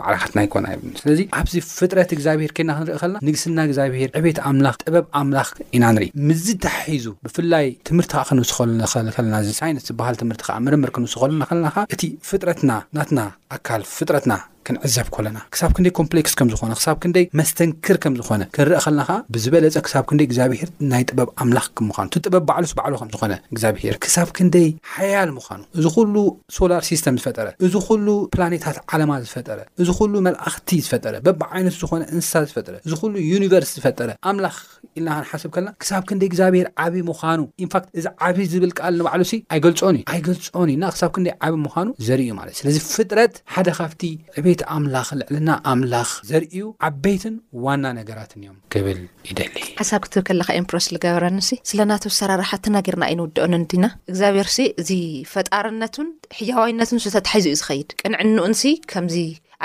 ባዕላካትና 0.00 0.40
ይኮን 0.46 0.64
ይ 0.72 0.90
ስለዚ 1.00 1.20
ኣብዚ 1.38 1.54
ፍጥረት 1.78 2.10
እግዚኣብሄር 2.16 2.52
ኬና 2.56 2.70
ክንርኢ 2.78 2.98
ከለና 3.02 3.18
ንግስና 3.28 3.58
እግዚኣብሄር 3.68 4.10
ዕቤት 4.20 4.38
ኣምላኽ 4.50 4.76
ጥበብ 4.82 5.06
ኣምላኽ 5.20 5.48
ኢና 5.78 5.84
ንርኢ 5.94 6.08
ምዝ 6.28 6.46
ተሒዙ 6.64 7.06
ብፍላይ 7.26 7.66
ትምህርቲ 7.90 8.14
ዓ 8.20 8.22
ክንውስኸከለና 8.30 9.34
እዚ 9.44 9.50
ሳይነስ 9.60 9.84
ዝበሃል 9.90 10.18
ትምህርቲ 10.22 10.42
ከዓ 10.50 10.56
ምርምር 10.66 10.92
ክንውስኸሉና 10.98 11.42
ከለና 11.50 11.68
ከ 11.76 11.86
እቲ 11.96 12.04
ፍጥረትና 12.30 12.70
ናትና 12.98 13.20
ኣካል 13.56 13.84
ፍጥረትና 13.96 14.32
ክንዕዘብ 14.66 15.06
ከለና 15.14 15.38
ክሳብ 15.54 15.70
ክንደይ 15.76 15.92
ኮምፕሌክስ 15.98 16.34
ከም 16.38 16.48
ዝኾነ 16.52 16.72
ክሳብ 16.80 16.96
ክንደይ 17.02 17.24
መስተንክር 17.40 17.96
ከም 18.04 18.14
ዝኾነ 18.20 18.42
ክንርአ 18.56 18.78
ከልና 18.84 19.00
ከኣ 19.08 19.16
ብዝበለፀ 19.34 19.76
ክሳብ 19.86 20.04
ክንደይ 20.08 20.26
እግዚኣብሄር 20.30 20.68
ናይ 20.90 21.02
ጥበብ 21.10 21.28
ኣምላኽ 21.42 21.66
ክምዃኑ 21.78 22.06
ቲ 22.14 22.20
ጥበብ 22.26 22.44
በዕሉስ 22.48 22.72
በዕሎ 22.78 22.94
ከምዝኮነ 23.02 23.34
እግዚኣብሄር 23.54 23.94
ክሳብ 24.04 24.28
ክንደይ 24.38 24.68
ሓያል 24.94 25.30
ምኳኑ 25.38 25.60
እዚ 25.78 25.84
ኩሉ 25.96 26.14
ሶላር 26.58 26.82
ሲስተም 26.90 27.16
ዝፈጠረ 27.22 27.46
እዚ 27.68 27.74
ኩሉ 27.86 28.06
ፕላኔታት 28.34 28.78
ዓለማ 28.96 29.12
ዝፈጠረ 29.26 29.58
እዚ 29.82 29.88
ኩሉ 30.00 30.12
መልእኽቲ 30.26 30.70
ዝፈጠረ 30.86 31.14
በብዓይነት 31.28 31.76
ዝኾነ 31.82 32.02
እንስሳ 32.16 32.34
ዝፈጥረ 32.50 32.74
እዚ 32.86 32.92
ኩሉ 33.02 33.14
ዩኒቨርስ 33.32 33.72
ዝፈጠረ 33.78 34.10
ኣምላኽ 34.32 34.58
ኢልና 34.98 35.12
ንሓስብ 35.24 35.50
ከለና 35.54 35.70
ክሳብ 35.82 36.02
ክንደይ 36.10 36.28
እግዚኣብሄር 36.32 36.68
ዓብይ 36.84 37.02
ምዃኑ 37.10 37.40
ኢንፋክት 37.64 37.88
እዚ 37.98 38.06
ዓብይ 38.26 38.46
ዝብል 38.52 38.72
ል 38.94 38.94
ንባዕሉ 39.00 39.22
ኣይገልፆን 39.54 39.96
እዩ 40.00 40.04
ኣይገልፆኦን 40.12 40.68
እዩ 40.74 40.78
ና 40.82 40.92
ክሳብ 40.94 41.10
ክንደይ 41.16 41.34
ዓብይ 41.46 41.58
ምዃኑ 41.66 41.88
ዘርዩ 42.08 42.28
ማለት 42.40 42.54
ዩ 42.56 42.60
ስለዚ 42.60 42.76
ፍጥረት 42.94 43.34
ሓደ 43.54 43.68
ካብቲ 43.78 44.02
ቤት 44.48 44.60
ኣምላክ 44.74 45.08
ልዕልና 45.20 45.50
ኣምላኽ 45.70 46.10
ዘርእዩ 46.28 46.58
ዓበይትን 46.86 47.34
ዋና 47.64 47.84
ነገራትን 47.98 48.38
እዮም 48.42 48.56
ክብል 48.72 49.00
ይደሊ 49.28 49.56
ሓሳብ 49.80 50.00
ክትብ 50.04 50.22
ከለካ 50.28 50.48
ኤምፕሮስ 50.60 50.86
ዝገበረንሲ 50.92 51.48
ስለናተ 51.70 52.12
ሰራርሓትና 52.18 52.76
ገርና 52.86 53.04
ይንውደኦንንዲና 53.12 53.84
እግዚኣብሔርሲ 54.10 54.58
እዚ 54.82 54.90
ፈጣርነቱን 55.32 56.08
ሕያዋይነትን 56.38 57.02
ስተትሓዙ 57.06 57.44
ዩ 57.52 57.56
ዝኸይድ 57.62 57.90
ቅንዕ 58.02 58.16
ንኡንስ 58.34 58.62
ከምዚ 58.92 59.16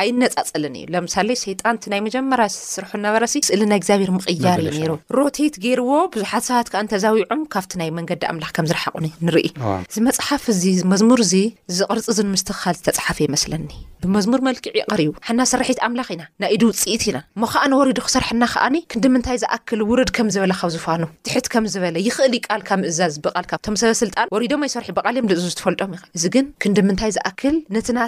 ኣይ 0.02 0.10
ነፃፀልን 0.22 0.76
እዩ 0.78 0.86
ለምሳሌ 0.94 1.30
ጣን 1.62 1.76
ናይ 1.92 2.00
መጀመር 2.06 2.42
ስርሑ 2.54 2.92
ነበረ 3.06 3.24
ስእሊናይ 3.34 3.80
ግዚኣብሔር 3.84 4.10
ቅያርእዩ 4.32 4.80
ሮት 5.18 5.38
ገይርዎ 5.66 5.90
ብዙሓት 6.14 6.44
ሰባት 6.48 6.70
ንተዛዊዑም 6.86 7.42
ካብቲ 7.54 7.72
ናይ 7.82 7.90
መንገዲ 7.98 8.24
ኣምላኽ 8.32 8.52
ከምዝርሓቁ 8.58 8.94
ንርኢ 9.28 9.46
እዚ 9.92 9.98
መፅሓፍ 10.08 10.44
እዚ 10.54 10.64
መዝሙር 10.94 11.20
እዚ 11.26 11.34
ዝቅርፅ 11.80 12.08
ምስትካል 12.34 12.76
ዝተፅሓፈ 12.80 13.18
ይመስለኒ 13.28 13.68
ብመዝሙር 14.06 14.42
መልክዕ 14.48 14.72
ርቡ 15.02 15.12
ሓናሰርሒት 15.28 15.80
ም 15.92 15.96
ኢና 16.16 16.22
ውፅኢት 16.70 17.04
ኢና 17.10 17.18
ከዓንወሪድ 17.54 17.98
ክሰርሕናዓ 18.08 18.52
ክዲምንታይ 18.94 19.38
ዝኣል 19.44 19.82
ውርድ 19.92 20.12
ምዝበብዝፋኑዝበኽል 20.30 21.98
ይል 22.08 22.88
እዛዝ 22.94 23.14
ብል 23.26 23.48
ቶም 23.70 23.78
ሰስጣን 23.84 24.28
ወዶ 24.38 24.52
ይሰርሒ 24.70 24.90
ብልእዮም 24.98 25.30
ዝፈልጦም 25.56 25.94
እዚ 26.18 26.24
ግ 26.34 26.46
ክዲምታይ 26.64 27.12
ዝኣ 27.20 27.30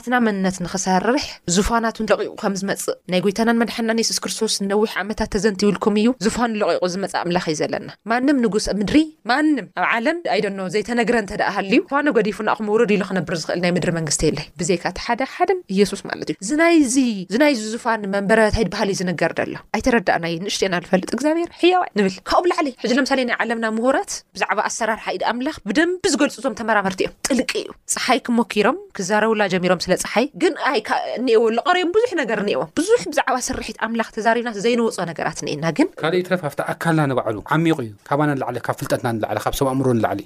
ትና 0.07 0.15
መነት 0.27 0.57
ንክሰርሕ 0.67 1.23
ዝፋ 1.55 1.69
ናት 1.83 1.97
ቁ 2.13 2.29
ከም 2.41 2.53
ዝመፅእ 2.59 2.95
ናይ 3.11 3.19
ጎይታናን 3.25 3.57
መድሓናን 3.61 3.99
ሱስ 4.09 4.19
ክርስቶስ 4.23 4.53
ነዊሕ 4.71 4.91
ዓመታት 5.01 5.29
ተዘንት 5.35 5.59
ይውልኩም 5.65 5.95
እዩ 6.01 6.09
ዝፋኑ 6.25 6.51
ለቁ 6.61 6.83
ዝመፅ 6.93 7.13
ኣምላኽ 7.21 7.45
እዩ 7.51 7.55
ዘለና 7.61 7.89
ማንም 8.11 8.37
ንጉስ 8.45 8.65
ምድሪ 8.79 8.99
ማንም 9.31 9.65
ኣብ 9.81 9.85
ዓለም 9.95 10.17
ኣይደ 10.35 10.47
ዘይተነግረ 10.75 11.17
ተ 11.31 11.37
ደኣ 11.41 11.49
ሃሉዩ 11.57 11.79
ሕዋኖ 11.91 12.15
ዲፉ 12.27 12.37
ናኹምውረድ 12.49 12.91
ኢሉ 12.95 13.03
ክነብር 13.09 13.35
ክእል 13.47 13.61
ናይ 13.65 13.73
ምድሪ 13.77 13.91
መንግስ 13.99 14.17
ይ 14.27 14.31
ብዘካቲ 14.61 14.97
ሓደ 15.07 15.21
ሓ 15.35 15.47
ሱስ 15.91 16.01
ማት 16.09 16.29
እዩ 16.41 16.55
ናይዚ 17.43 17.59
ዝፋኒ 17.73 18.01
መንበረታይድባሃሊ 18.15 18.89
ዩ 18.95 18.99
ዝንገር 19.01 19.31
ሎ 19.53 19.55
ኣይተረዳእ 19.75 20.19
ንሽትና 20.45 20.75
ፈልጥ 20.91 21.11
ግዚኣብሄርያዋ 21.19 21.83
ንብል 21.97 22.15
ካኡ 22.29 22.39
ብ 22.43 22.45
ላዓሊ 22.51 22.67
ሕዚ 22.83 22.91
ምሳለ 23.03 23.19
ናይ 23.29 23.37
ዓለምና 23.43 23.65
ምሁራት 23.77 24.11
ብዛዕባ 24.35 24.59
ኣሰራርሓ 24.69 25.05
ኢድ 25.15 25.23
ኣምላኽ 25.31 25.55
ብደንብ 25.69 26.03
ዝገልፁ 26.13 26.35
ዞም 26.45 26.55
ተመራምርቲ 26.59 27.01
እዮም 27.07 27.13
ጥልቂ 27.27 27.51
እዩ 27.63 27.69
ፀሓይ 27.95 28.19
ክሞኪሮም 28.27 28.77
ክዘረብላ 28.97 29.41
ሮም 29.71 29.79
ስፀሓይ 29.85 30.25
ሎ 31.55 31.64
ቀርዮም 31.69 31.91
ብዙሕ 31.95 32.11
ነገር 32.19 32.39
እኒሄዎም 32.41 32.67
ብዙሕ 32.79 32.99
ብዛዕባ 33.11 33.35
ስርሒት 33.45 33.77
ኣምላኽ 33.85 34.07
ተዛሪብና 34.15 34.49
ዘይነውፆ 34.65 34.97
ነገራት 35.11 35.37
ኒኤና 35.45 35.65
ግን 35.77 35.87
ካእ 36.01 36.15
ኣካናባዕሉ 36.73 37.37
ሚ 37.63 37.69
ዩብፍትሰምዕ 37.79 39.15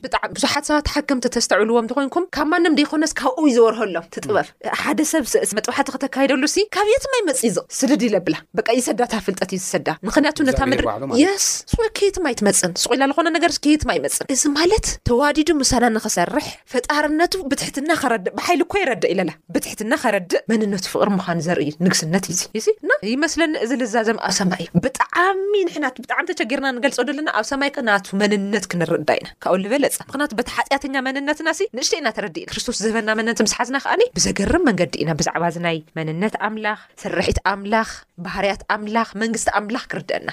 ብጣዕሚ 0.04 0.32
ብዙሓት 0.38 0.64
ሰባት 0.70 0.84
ተሓከምቲተስተዕልዎም 0.90 1.86
እተኮንኩም 1.88 2.26
ካብ 2.36 2.48
ማንም 2.54 2.74
ደይኮነስ 2.80 3.12
ካብኡይ 3.20 3.54
ዝበርሀሎም 3.58 4.06
ትጥበብ 4.16 4.48
ሓደሰብ 4.82 5.24
መጥባሕቲ 5.60 5.88
ክተካይደሉ 5.96 6.42
ካብ 6.76 6.88
የት 6.94 7.06
ማይመፅ 7.14 7.40
እዩ 7.50 7.58
ስድድ 7.80 8.04
ኢለ 8.08 8.16
ኣብላ 8.22 8.36
በ 8.58 8.64
ዩ 8.80 8.84
ሰዳታ 8.90 9.14
ፍልጠት 9.28 9.50
እዩ 9.58 9.60
ዝሰዳ 9.66 9.88
ምክንያቱ 10.10 10.36
ምሪስ 11.14 11.48
ከየትማይትመፅን 12.00 12.72
ንስቁኢላ 12.78 13.04
ዝኾነ 13.14 13.28
ነገርስ 13.38 13.58
ከየትማይመፅን 13.64 14.28
እዚ 14.36 14.44
ማለት 14.58 14.86
ተዋዲዱ 15.12 15.50
ምሳና 15.62 15.86
ንክሰርሕ 15.98 16.46
ፈጣርነቱ 16.76 17.34
ብትሕትና 17.54 17.90
ከረድእ 18.04 18.36
ብሓይሉ 18.40 18.62
ኳ 18.74 18.84
ይረድእ 18.84 19.12
ኢለላ 19.16 19.32
ብትሕትና 19.56 19.94
ከረዲእ 20.04 20.44
መንነቱ 20.54 20.86
ፍቅሪ 20.94 21.10
ም 21.16 21.20
ዘርኢ 21.46 21.66
ንግስነት 21.86 22.26
እዩ 22.32 22.42
እ 22.60 22.74
እና 22.84 22.92
ይመስለኒ 23.14 23.54
እዚ 23.66 23.72
ልዛዘም 23.82 24.18
ኣብ 24.28 24.34
ሰማይ 24.40 24.64
ብጣዕሚ 24.84 25.54
ንሕናት 25.68 25.98
ብጣዕሚ 26.04 26.24
ተቸጊርና 26.32 26.68
ንገልፆ 26.78 26.98
ዘለና 27.08 27.28
ኣብ 27.40 27.46
ሰማይ 27.52 27.70
ቅናቱ 27.78 28.08
መንነት 28.22 28.66
ክንርዳ 28.72 29.10
ኢና 29.20 29.28
ካብ 29.46 29.56
ዝበለፀ 29.64 29.98
ምክንያቱ 30.10 30.32
በታ 30.40 30.50
ሓጢኣተኛ 30.58 30.96
መንነትና 31.08 31.48
ስ 31.60 31.70
ንእሽተ 31.80 31.94
ኢና 32.02 32.08
ተረዲእ 32.18 32.46
ና 32.46 32.50
ክርስቶስ 32.54 32.78
ዝህበና 32.86 33.10
መንነት 33.20 33.42
ምስሓዝና 33.48 33.78
ከኣኒ 33.86 34.02
ብዘገርም 34.18 34.66
መንገዲ 34.70 34.94
ኢና 35.04 35.12
ብዛዕባ 35.22 35.44
ዚናይ 35.58 35.78
መንነት 36.00 36.36
ኣምላኽ 36.50 36.80
ሰርሒት 37.04 37.40
ኣምላኽ 37.54 37.92
ባህርያት 38.28 38.64
ኣምላኽ 38.78 39.10
መንግስቲ 39.24 39.50
ኣምላኽ 39.62 39.84
ክርድአና 39.94 40.28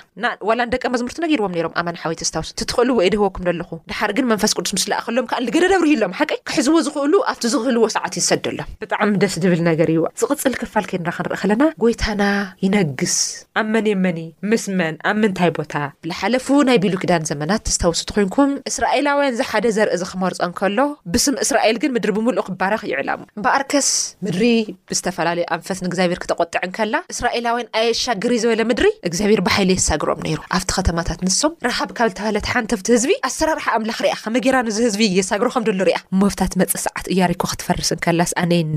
ዋላን 0.50 0.72
ደቂ 0.76 0.82
መዝሙርቲ 0.96 1.18
ነገርዎም 1.26 1.52
ነሮም 1.56 1.74
ኣማን 1.80 1.98
ሓወይትስታውስ 2.04 2.48
እትትኽእሉ 2.54 2.90
ወይ 3.00 3.10
ድህወኩም 3.14 3.44
ዘለኹ 3.50 3.70
ድሓር 3.90 4.10
ግን 4.16 4.26
መንፈስ 4.32 4.54
ቅዱስ 4.58 4.72
ምስ 4.78 4.84
ለኣከሎም 4.90 5.26
ከ 5.32 5.42
ዝገደዳብርሂሎም 5.48 6.14
ሓቀይ 6.20 6.40
ክሕዝዎ 6.48 6.76
ዝክእሉ 6.86 7.14
ኣብቲ 7.32 7.44
ዝክህልዎ 7.54 7.84
ሰዓት 7.96 8.14
ዩዝሰድሎም 8.20 8.70
ብጣዕሚ 8.82 9.10
ደስ 9.24 9.34
ዝብል 9.44 9.60
ነገር 9.70 9.88
እዩዋ 9.94 10.06
ዝፅልክፋል 10.20 10.85
ንራ 10.94 11.10
ክንርኢ 11.18 11.34
ከለና 11.40 11.62
ጎይታና 11.82 12.22
ይነግስ 12.64 13.14
ኣብ 13.60 13.66
መን 13.74 13.86
የመኒ 13.90 14.18
ምስመን 14.50 14.94
ኣብ 15.08 15.16
ምንታይ 15.22 15.50
ቦታ 15.58 15.74
ብላሓለፉ 16.02 16.46
ናይ 16.68 16.78
ቢሉ 16.82 16.94
ክዳን 17.02 17.22
ዘመናት 17.30 17.62
ዝተወስቱ 17.74 18.08
ኮንኩም 18.16 18.50
እስራኤላውያን 18.70 19.32
እዚሓደ 19.36 19.64
ዘርኢ 19.76 19.96
ዝክመርፆ 20.02 20.38
ንከሎ 20.50 20.78
ብስም 21.12 21.36
እስራኤል 21.44 21.76
ግን 21.82 21.90
ምድሪ 21.96 22.10
ብምሉእ 22.18 22.44
ክባረኽ 22.48 22.82
ይዕላሙ 22.92 23.20
እምበኣር 23.38 23.64
ከስ 23.72 23.88
ምድሪ 24.26 24.44
ብዝተፈላለዩ 24.90 25.46
ኣንፈት 25.56 25.78
ንእግዚኣብሄር 25.86 26.20
ክተቆጥዕንከላ 26.24 26.94
እስራኤላውያን 27.14 27.70
ኣየሻግሪ 27.82 28.32
ዝበለ 28.44 28.62
ምድሪ 28.72 28.90
እግዚኣብሄር 29.10 29.42
ብሃይሊ 29.48 29.72
የሳግሮም 29.80 30.22
ነይሩ 30.28 30.38
ኣብቲ 30.58 30.70
ከተማታት 30.78 31.20
ንሶም 31.28 31.54
ረሃብ 31.68 31.90
ካብ 31.98 32.10
ዝተባሃለት 32.14 32.48
ሓንቲቲ 32.54 32.86
ህዝቢ 32.96 33.12
ኣሰራርሓ 33.30 33.66
ኣምላኽ 33.78 33.98
ሪኣ 34.06 34.14
ከመጌራ 34.24 34.56
ንዚ 34.68 34.76
ህዝቢ 34.88 35.02
የሳግሮ 35.18 35.48
ከም 35.56 35.66
ዶሎ 35.70 35.80
ሪያ 35.90 35.98
መፍታት 36.22 36.54
መፅ 36.62 36.74
ሰዓት 36.86 37.06
እያሪኮ 37.14 37.42
ክትፈርስንከላስኣነይን 37.54 38.72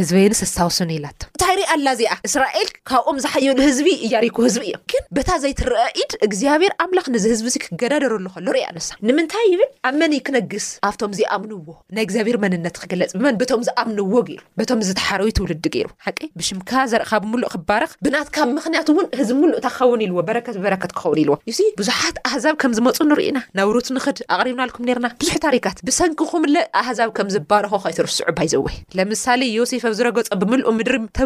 ህዝበይንሰስሳውሱኒ 0.00 0.92
ኢላቶ 0.98 1.20
ይርኣ 1.50 1.64
ኣላ 1.72 1.88
እዚኣ 1.96 2.12
እስራኤል 2.28 2.68
ካብኦም 2.90 3.18
ዝሓየሉ 3.24 3.58
ህዝቢ 3.66 3.88
እያሪኩ 4.06 4.36
ህዝቢ 4.46 4.62
እዮም 4.68 4.80
ግን 4.92 5.02
በታ 5.16 5.30
ዘይትረአኢድ 5.42 6.12
እግዚኣብሔር 6.26 6.72
ኣምላኽ 6.84 7.06
ንዚ 7.14 7.24
ህዝቢዚ 7.32 7.54
ክገዳደረሉ 7.64 8.24
ከሎ 8.34 8.46
ርኢ 8.56 8.60
ኣንሳ 8.70 8.86
ንምንታይ 9.08 9.46
ይብል 9.52 9.68
ኣብ 9.88 9.94
መን 10.00 10.12
ክነግስ 10.26 10.66
ኣብቶም 10.88 11.12
ዝኣምንዎ 11.18 11.66
ናይ 11.96 12.04
እግዚኣብሔር 12.06 12.38
መንነት 12.44 12.76
ክገለፅ 12.84 13.12
ብመን 13.18 13.38
በቶም 13.42 13.62
ዝኣምንዎ 13.68 14.18
ገይሩ 14.30 14.40
በቶም 14.60 14.80
ዝተሓረዩ 14.88 15.28
ትውልዲ 15.38 15.64
ገይሩ 15.76 15.88
ቂ 16.18 16.30
ብሽምካ 16.40 16.72
ዘርእካ 16.92 17.12
ብምሉእ 17.24 17.50
ክባረክ 17.54 17.92
ብናትካብ 18.06 18.48
ምክንያቱ 18.58 18.86
እውን 18.96 19.08
ህዝቢ 19.20 19.36
ምሉእ 19.44 19.56
እታ 19.60 19.66
ክኸውን 19.76 20.02
ኢልዎ 20.08 20.18
በረከት 20.30 20.58
በረከት 20.66 20.94
ክኸውን 20.98 21.20
ኢልዎ 21.24 21.36
ዩ 21.52 21.62
ብዙሓት 21.82 22.18
ኣህዛብ 22.30 22.54
ከም 22.64 22.74
ዝመፁ 22.80 22.98
ንሪኢና 23.12 23.38
ናብሩት 23.60 23.90
ንክድ 23.98 24.16
ኣቅሪብናልኩም 24.36 24.86
ነርና 24.90 25.08
ብዙሕ 25.22 25.36
ታሪካት 25.46 25.78
ብሰንኪኹምለ 25.90 26.56
ኣሕዛብ 26.82 27.12
ከምዝባረኮ 27.20 27.74
ከይትርስዑይዘወ 27.86 28.66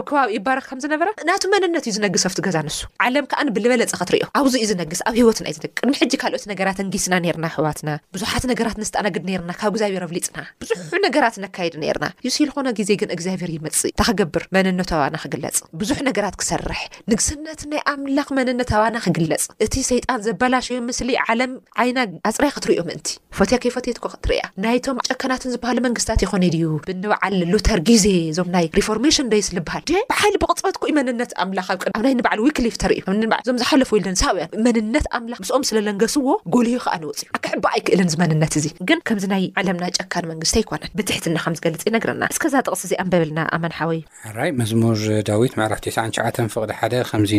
ብከባቢ 0.01 0.29
ይባረክ 0.37 0.65
ከም 0.71 0.79
ዝነበረ 0.85 1.09
እናቱ 1.23 1.43
መንነት 1.53 1.85
እዩ 1.89 1.93
ዝነግስ 1.97 2.25
ብት 2.31 2.39
ገዛ 2.47 2.57
ንሱ 2.67 2.79
ዓለም 3.07 3.25
ከኣ 3.31 3.41
ንብዝበለፀ 3.47 3.91
ክትርዮ 4.01 4.23
ኣብዚ 4.39 4.55
እዩ 4.61 4.67
ዝነግስ 4.71 5.01
ኣብ 5.09 5.15
ሂወትና 5.21 5.47
ዩ 5.53 5.55
ዝነ 5.59 5.67
ድንሕጂ 5.85 6.13
ካልኦት 6.23 6.45
ነገራት 6.53 6.79
ንጊስና 6.87 7.15
ርና 7.37 7.47
ህዋትና 7.57 7.89
ብዙሓት 8.15 8.45
ነገራት 8.51 8.77
ንስተኣናግድ 8.83 9.25
ነርና 9.29 9.53
ካብ 9.61 9.71
እግዚኣብሔር 9.75 10.05
ኣብሊፅና 10.07 10.37
ብዙሕ 10.63 10.79
ነገራት 11.07 11.35
ንካይድ 11.45 11.75
ርና 11.97 12.05
ይስል 12.27 12.51
ኮነ 12.57 12.69
ግዜ 12.79 12.91
ግን 13.03 13.11
እግዚኣብሄር 13.17 13.51
ይመፅእ 13.57 13.91
እንተኸገብር 13.93 14.45
መንነት 14.57 14.93
ዋና 15.01 15.17
ክግለፅ 15.25 15.57
ብዙሕ 15.83 15.99
ነገራት 16.09 16.35
ክሰርሕ 16.43 16.83
ንግስነት 17.13 17.61
ናይ 17.73 17.83
ኣምላኽ 17.93 18.29
መንነት 18.39 18.73
ዋና 18.83 18.97
ክግለፅ 19.07 19.45
እቲ 19.67 19.75
ሰይጣን 19.91 20.21
ዘበላሽዮ 20.29 20.79
ምስሊ 20.89 21.11
ዓለም 21.27 21.53
ዓይና 21.85 21.99
ኣፅራይ 22.31 22.53
ክትርዮ 22.57 22.81
ምእንቲ 22.91 23.07
ፈትያ 23.39 23.59
ከይ 23.65 23.73
ፈትዮት 23.77 23.99
ኮ 24.05 24.09
ክትርያ 24.15 24.41
ናይቶም 24.67 24.97
ጨከናትን 25.11 25.53
ዝበሃሉ 25.57 25.79
መንግስታት 25.89 26.21
ይኮነ 26.27 26.45
ድዩ 26.57 26.65
ብንባዓል 26.89 27.37
ሎተር 27.53 27.81
ግዜ 27.91 28.07
እዞም 28.33 28.51
ናይ 28.57 28.67
ሪርማሽን 28.81 29.31
ደይስ 29.35 29.49
ዝበሃል 29.57 29.85
ብሓይሊ 30.11 30.37
ብቅፅበት 30.43 30.77
ኩይ 30.83 30.93
መንነት 30.99 31.31
ኣምላኽ 31.43 31.69
ኣ 31.73 31.77
ኣብ 31.99 32.03
ናይ 32.07 32.15
ንባዓል 32.19 32.41
ዊክሊፍ 32.47 32.75
ተርኢዩ 32.83 33.03
ዞም 33.49 33.57
ዝሓለፈወኢል 33.63 34.05
ደንብያን 34.09 34.51
መንነት 34.67 35.07
ኣምላኽ 35.19 35.39
ምስኦም 35.43 35.63
ስለለንገስዎ 35.69 36.27
ጎሊዩ 36.55 36.77
ከዓ 36.85 36.95
ንውፅ 37.03 37.21
እዩ 37.25 37.29
ኣከዕባ 37.39 37.65
ኣይክእልን 37.77 38.11
መንነት 38.23 38.55
እዚ 38.61 38.67
ግን 38.89 38.99
ከምዚ 39.09 39.25
ናይ 39.33 39.45
ዓለምና 39.61 39.85
ጨካን 39.97 40.27
መንግስቲ 40.33 40.57
ኣይኮነን 40.61 40.93
ብትሕትና 40.99 41.37
ከምዝገልፅ 41.45 41.83
ዩነግረና 41.89 42.23
እስከዛ 42.35 42.55
ጥቕስ 42.67 42.83
እዚ 42.89 42.93
ኣንበበልና 43.05 43.41
ኣመናሓወይ 43.59 44.01
ይ 44.49 44.53
መሙር 44.61 45.01
ዳዊት 45.31 45.55
ራፍ9ሸ 45.73 46.13
ፍቅ 46.55 46.61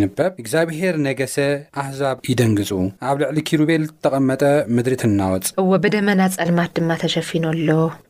ንበብ 0.06 0.34
እግዚኣብሄር 0.42 0.96
ነገሰ 1.08 1.38
ኣህዛብ 1.82 2.18
ይደንግፁ 2.32 2.70
ኣብ 3.12 3.18
ልዕሊ 3.24 3.38
ኪሩቤል 3.50 3.84
ዝተቐመጠ 3.92 4.42
ድሪት 4.88 5.04
ናወፅ 5.20 5.48
እዎ 5.62 5.70
ብደመና 5.84 6.22
ፀልማት 6.36 6.72
ድማ 6.78 6.92
ተሸፊኖሎ 7.04 7.68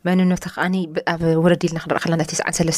መንነተ 0.07 0.45
ከዓኒ 0.55 0.75
ብ 0.95 1.23
ወረዲ 1.45 1.63
ልና 1.71 1.79
ክንረእ 1.83 2.01
ከልና 2.03 2.21
ዝል 2.57 2.71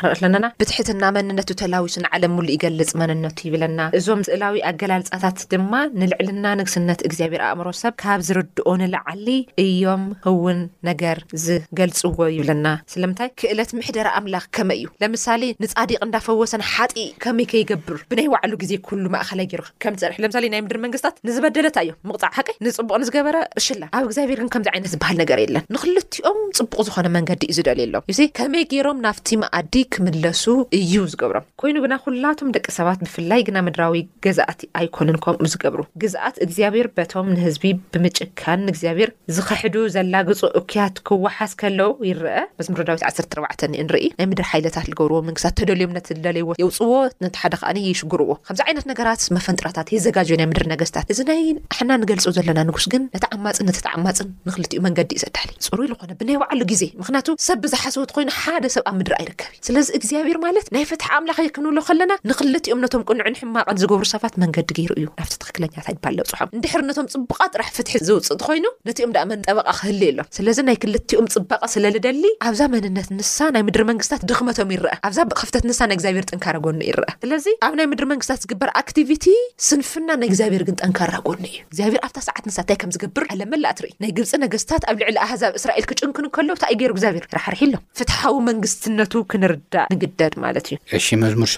ክርኢ 0.00 0.18
ለለና 0.24 0.46
ብትሕትና 0.60 1.04
መንነቱ 1.16 1.48
ተላዊሱ 1.60 1.94
ንዓለም 2.04 2.32
ሙሉ 2.36 2.48
ይገልፅ 2.54 2.90
መንነቱ 3.00 3.38
ይብለና 3.48 3.80
እዞም 3.98 4.20
ስእላዊ 4.28 4.54
ኣገላልፃታት 4.70 5.38
ድማ 5.52 5.72
ንልዕልና 6.00 6.44
ንግስነት 6.60 7.00
እግዚኣብሄር 7.08 7.42
ኣእምሮ 7.48 7.68
ሰብ 7.82 7.94
ካብ 8.02 8.20
ዝርድኦ 8.28 8.68
ንላዓሊ 8.82 9.26
እዮም 9.64 10.04
እውን 10.30 10.60
ነገር 10.88 11.18
ዝገልፅዎ 11.44 12.18
ይብለና 12.36 12.66
ስለምንታይ 12.94 13.30
ክእለት 13.42 13.72
ምሕደሪ 13.78 14.08
ኣምላኽ 14.20 14.46
ከመይ 14.58 14.80
እዩ 14.82 14.88
ለምሳሌ 15.04 15.42
ንፃዲቅ 15.64 15.98
እንዳፈወሰን 16.08 16.64
ሓጢእ 16.72 17.10
ከመይ 17.26 17.48
ከይገብር 17.52 18.00
ብናይ 18.12 18.28
ባዕሉ 18.34 18.52
ግዜ 18.64 18.72
ኩሉ 18.88 19.04
ማእከላይ 19.16 19.48
ገይሩ 19.52 19.62
ከም 19.84 19.94
ዝርሕ 20.02 20.18
ለምሳሌ 20.24 20.44
ናይ 20.54 20.62
ምድር 20.66 20.80
መንግስትታት 20.86 21.16
ንዝበደለታ 21.28 21.78
እዮ 21.86 21.92
ምቅጣዕ 22.10 22.30
ሓቀ 22.38 22.48
ንፅቡቅ 22.66 22.96
ንዝገበረ 23.04 23.36
እሽላ 23.62 23.82
ኣብ 23.96 24.04
እግዚኣብሔር 24.10 24.38
ግን 24.44 24.50
ከምዚ 24.56 24.68
ይነት 24.78 24.90
ዝበሃል 24.94 25.16
ነገር 25.24 25.38
የለን 25.44 25.66
ንክልቲኦም 25.76 26.38
ፅቡቅ 26.60 26.80
ዝኮነ 26.88 27.08
መንገዲ 27.18 27.42
እዩ 27.52 27.58
ዝደልየሎም 27.60 28.04
ከመይ 28.40 28.64
ገይሮም 28.74 29.00
ናፍቲ 29.08 29.28
ኣዲ 29.58 29.74
ክምለሱ 29.94 30.44
እዩ 30.78 30.92
ዝገብሮም 31.12 31.44
ኮይኑ 31.60 31.76
ግና 31.84 31.94
ኩላቶም 32.04 32.48
ደቂ 32.56 32.66
ሰባት 32.78 32.98
ብፍላይ 33.04 33.40
ግና 33.48 33.56
ምድራዊ 33.66 34.00
ገዛእቲ 34.24 34.60
ኣይኮነን 34.78 35.18
ከምኡ 35.24 35.46
ዝገብሩ 35.54 35.80
ገዛኣት 36.02 36.36
እግዚኣብሔር 36.46 36.86
በቶም 36.98 37.26
ንህዝቢ 37.36 37.64
ብምጭካን 37.94 38.62
እግዚኣብሔር 38.72 39.10
ዝኽሕዱ 39.36 39.76
ዘላግፁ 39.96 40.40
እኩያት 40.60 40.96
ክወሓስ 41.08 41.52
ከለው 41.62 41.92
ይረአ 42.08 42.40
መዚ 42.58 42.68
ምረዳዊት 42.74 43.04
14ዕ 43.06 43.70
ንርኢ 43.88 44.04
ናይ 44.18 44.26
ምድሪ 44.32 44.44
ሓይለታት 44.52 44.86
ዝገብርዎ 44.92 45.18
መንግስታት 45.28 45.56
ተደልዮም 45.60 45.92
ነት 45.98 46.06
ዝደለይዎ 46.12 46.48
የውፅዎት 46.62 47.12
ነቲ 47.26 47.36
ሓደ 47.42 47.54
ከኣኒየሽጉርዎ 47.62 48.30
ከምዚ 48.46 48.60
ዓይነት 48.66 48.86
ነገራት 48.92 49.22
መፈንጥሮታት 49.36 49.88
የዘጋጀዩ 49.96 50.36
ናይ 50.42 50.48
ምድሪ 50.52 50.64
ነገስታት 50.74 51.06
እዚ 51.14 51.20
ናይ 51.30 51.40
ኣሕና 51.74 51.90
ንገልፆ 52.02 52.26
ዘለና 52.38 52.58
ንጉስ 52.70 52.86
ግን 52.94 53.02
ነቲ 53.14 53.24
ዓማፅን 53.36 53.66
ነተተዓማፅን 53.70 54.28
ንኽልትኡ 54.48 54.80
መንገዲ 54.88 55.10
እዩ 55.18 55.22
ዘድሊ 55.26 55.50
ፅሩ 55.68 55.80
ዝኾነ 55.92 56.12
ብናይ 56.20 56.38
ባዕሉ 56.42 56.60
ግዜ 56.72 56.82
ምክንያቱ 57.00 57.28
ሰብ 57.48 57.58
ብዝሓስወት 57.66 58.10
ኮይኑ 58.16 58.30
ሓደ 58.40 58.64
ሰብ 58.76 58.84
ኣብ 58.90 58.94
ምድሪ 59.00 59.14
ኣይርከብ 59.20 59.50
እዩ 59.60 59.71
ስለዚ 59.72 59.90
እግዚኣብሔር 59.98 60.38
ማለት 60.44 60.66
ናይ 60.74 60.82
ፍትሓ 60.88 61.06
ኣምላኽ 61.18 61.38
የክምንብሎ 61.44 61.78
ከለና 61.86 62.12
ንክልቲኦም 62.28 62.80
ነቶም 62.84 63.02
ቅንዑን 63.10 63.36
ሕማቐን 63.40 63.76
ዝገብሩ 63.82 64.04
ሰባት 64.14 64.34
መንገዲ 64.42 64.68
ገይሩ 64.78 64.90
እዩ 65.00 65.06
ናብቲ 65.18 65.32
ትክክለኛታ 65.42 65.84
ሃል 65.86 66.14
ለውፅሖም 66.16 66.48
እንድሕር 66.56 66.82
ነቶም 66.88 67.06
ፅቡቃ 67.12 67.38
ጥራሕ 67.54 67.68
ፍትሒ 67.76 67.92
ዝውፅእ 68.06 68.34
ቲኮይኑ 68.40 68.64
ነቲኦም 68.88 69.12
ኣ 69.20 69.22
መንጠበቃ 69.30 69.66
ክህል 69.78 70.00
ኢሎም 70.08 70.26
ስለዚ 70.38 70.58
ናይ 70.68 70.76
ክልቲኦም 70.82 71.28
ፅባቐ 71.34 71.62
ስለልደሊ 71.74 72.22
ኣብዛ 72.50 72.60
መንነት 72.74 73.08
ንሳ 73.18 73.38
ናይ 73.56 73.64
ምድሪ 73.68 73.84
መንግስትታት 73.92 74.26
ድኽመቶም 74.32 74.74
ይርአ 74.76 74.92
ኣብዛ 75.10 75.18
ከፍተት 75.40 75.64
ንሳ 75.70 75.80
ናይ 75.90 75.96
እግዚኣብሔር 75.98 76.26
ጥንካራ 76.32 76.56
ጎኒ 76.66 76.78
ይርአ 76.90 77.14
ስለዚ 77.24 77.46
ኣብ 77.68 77.72
ናይ 77.80 77.88
ምድሪ 77.94 78.08
መንግስትታት 78.12 78.42
ዝግበር 78.44 78.72
ኣክቲቪቲ 78.82 79.26
ስንፍና 79.68 80.10
ናይ 80.22 80.28
እግዚኣብሄር 80.32 80.64
ግን 80.70 80.78
ጠንካራ 80.82 81.14
ጎኒ 81.30 81.44
እዩ 81.54 81.64
ግዚብር 81.76 81.98
ኣብታ 82.08 82.18
ሰዓት 82.28 82.44
ንሳ 82.50 82.58
እንታይ 82.66 82.78
ከም 82.84 82.92
ዝገብር 82.98 83.26
ኣለመላእትርኢ 83.32 83.92
ናይ 84.04 84.12
ግብፂ 84.20 84.34
ነገስታት 84.44 84.82
ኣብ 84.92 84.96
ልዕሊ 85.04 85.16
ኣህዛብ 85.26 85.52
እስራኤል 85.62 85.86
ክጭንክን 85.92 86.28
ከሎዉ 86.38 86.50
ንታይ 86.60 86.76
ገይሩ 86.82 86.92
እግዚኣብሔር 86.98 87.26
ራሕርሒ 87.38 87.60
ኣሎም 87.70 87.82
ፍትሓዊ 88.00 88.36
መግስትነቱ 88.52 89.12
ክንር 89.32 89.52
ንግደድ 89.94 90.34
ማለት 90.44 90.66
እዩ 90.98 91.10
መሙር 91.22 91.48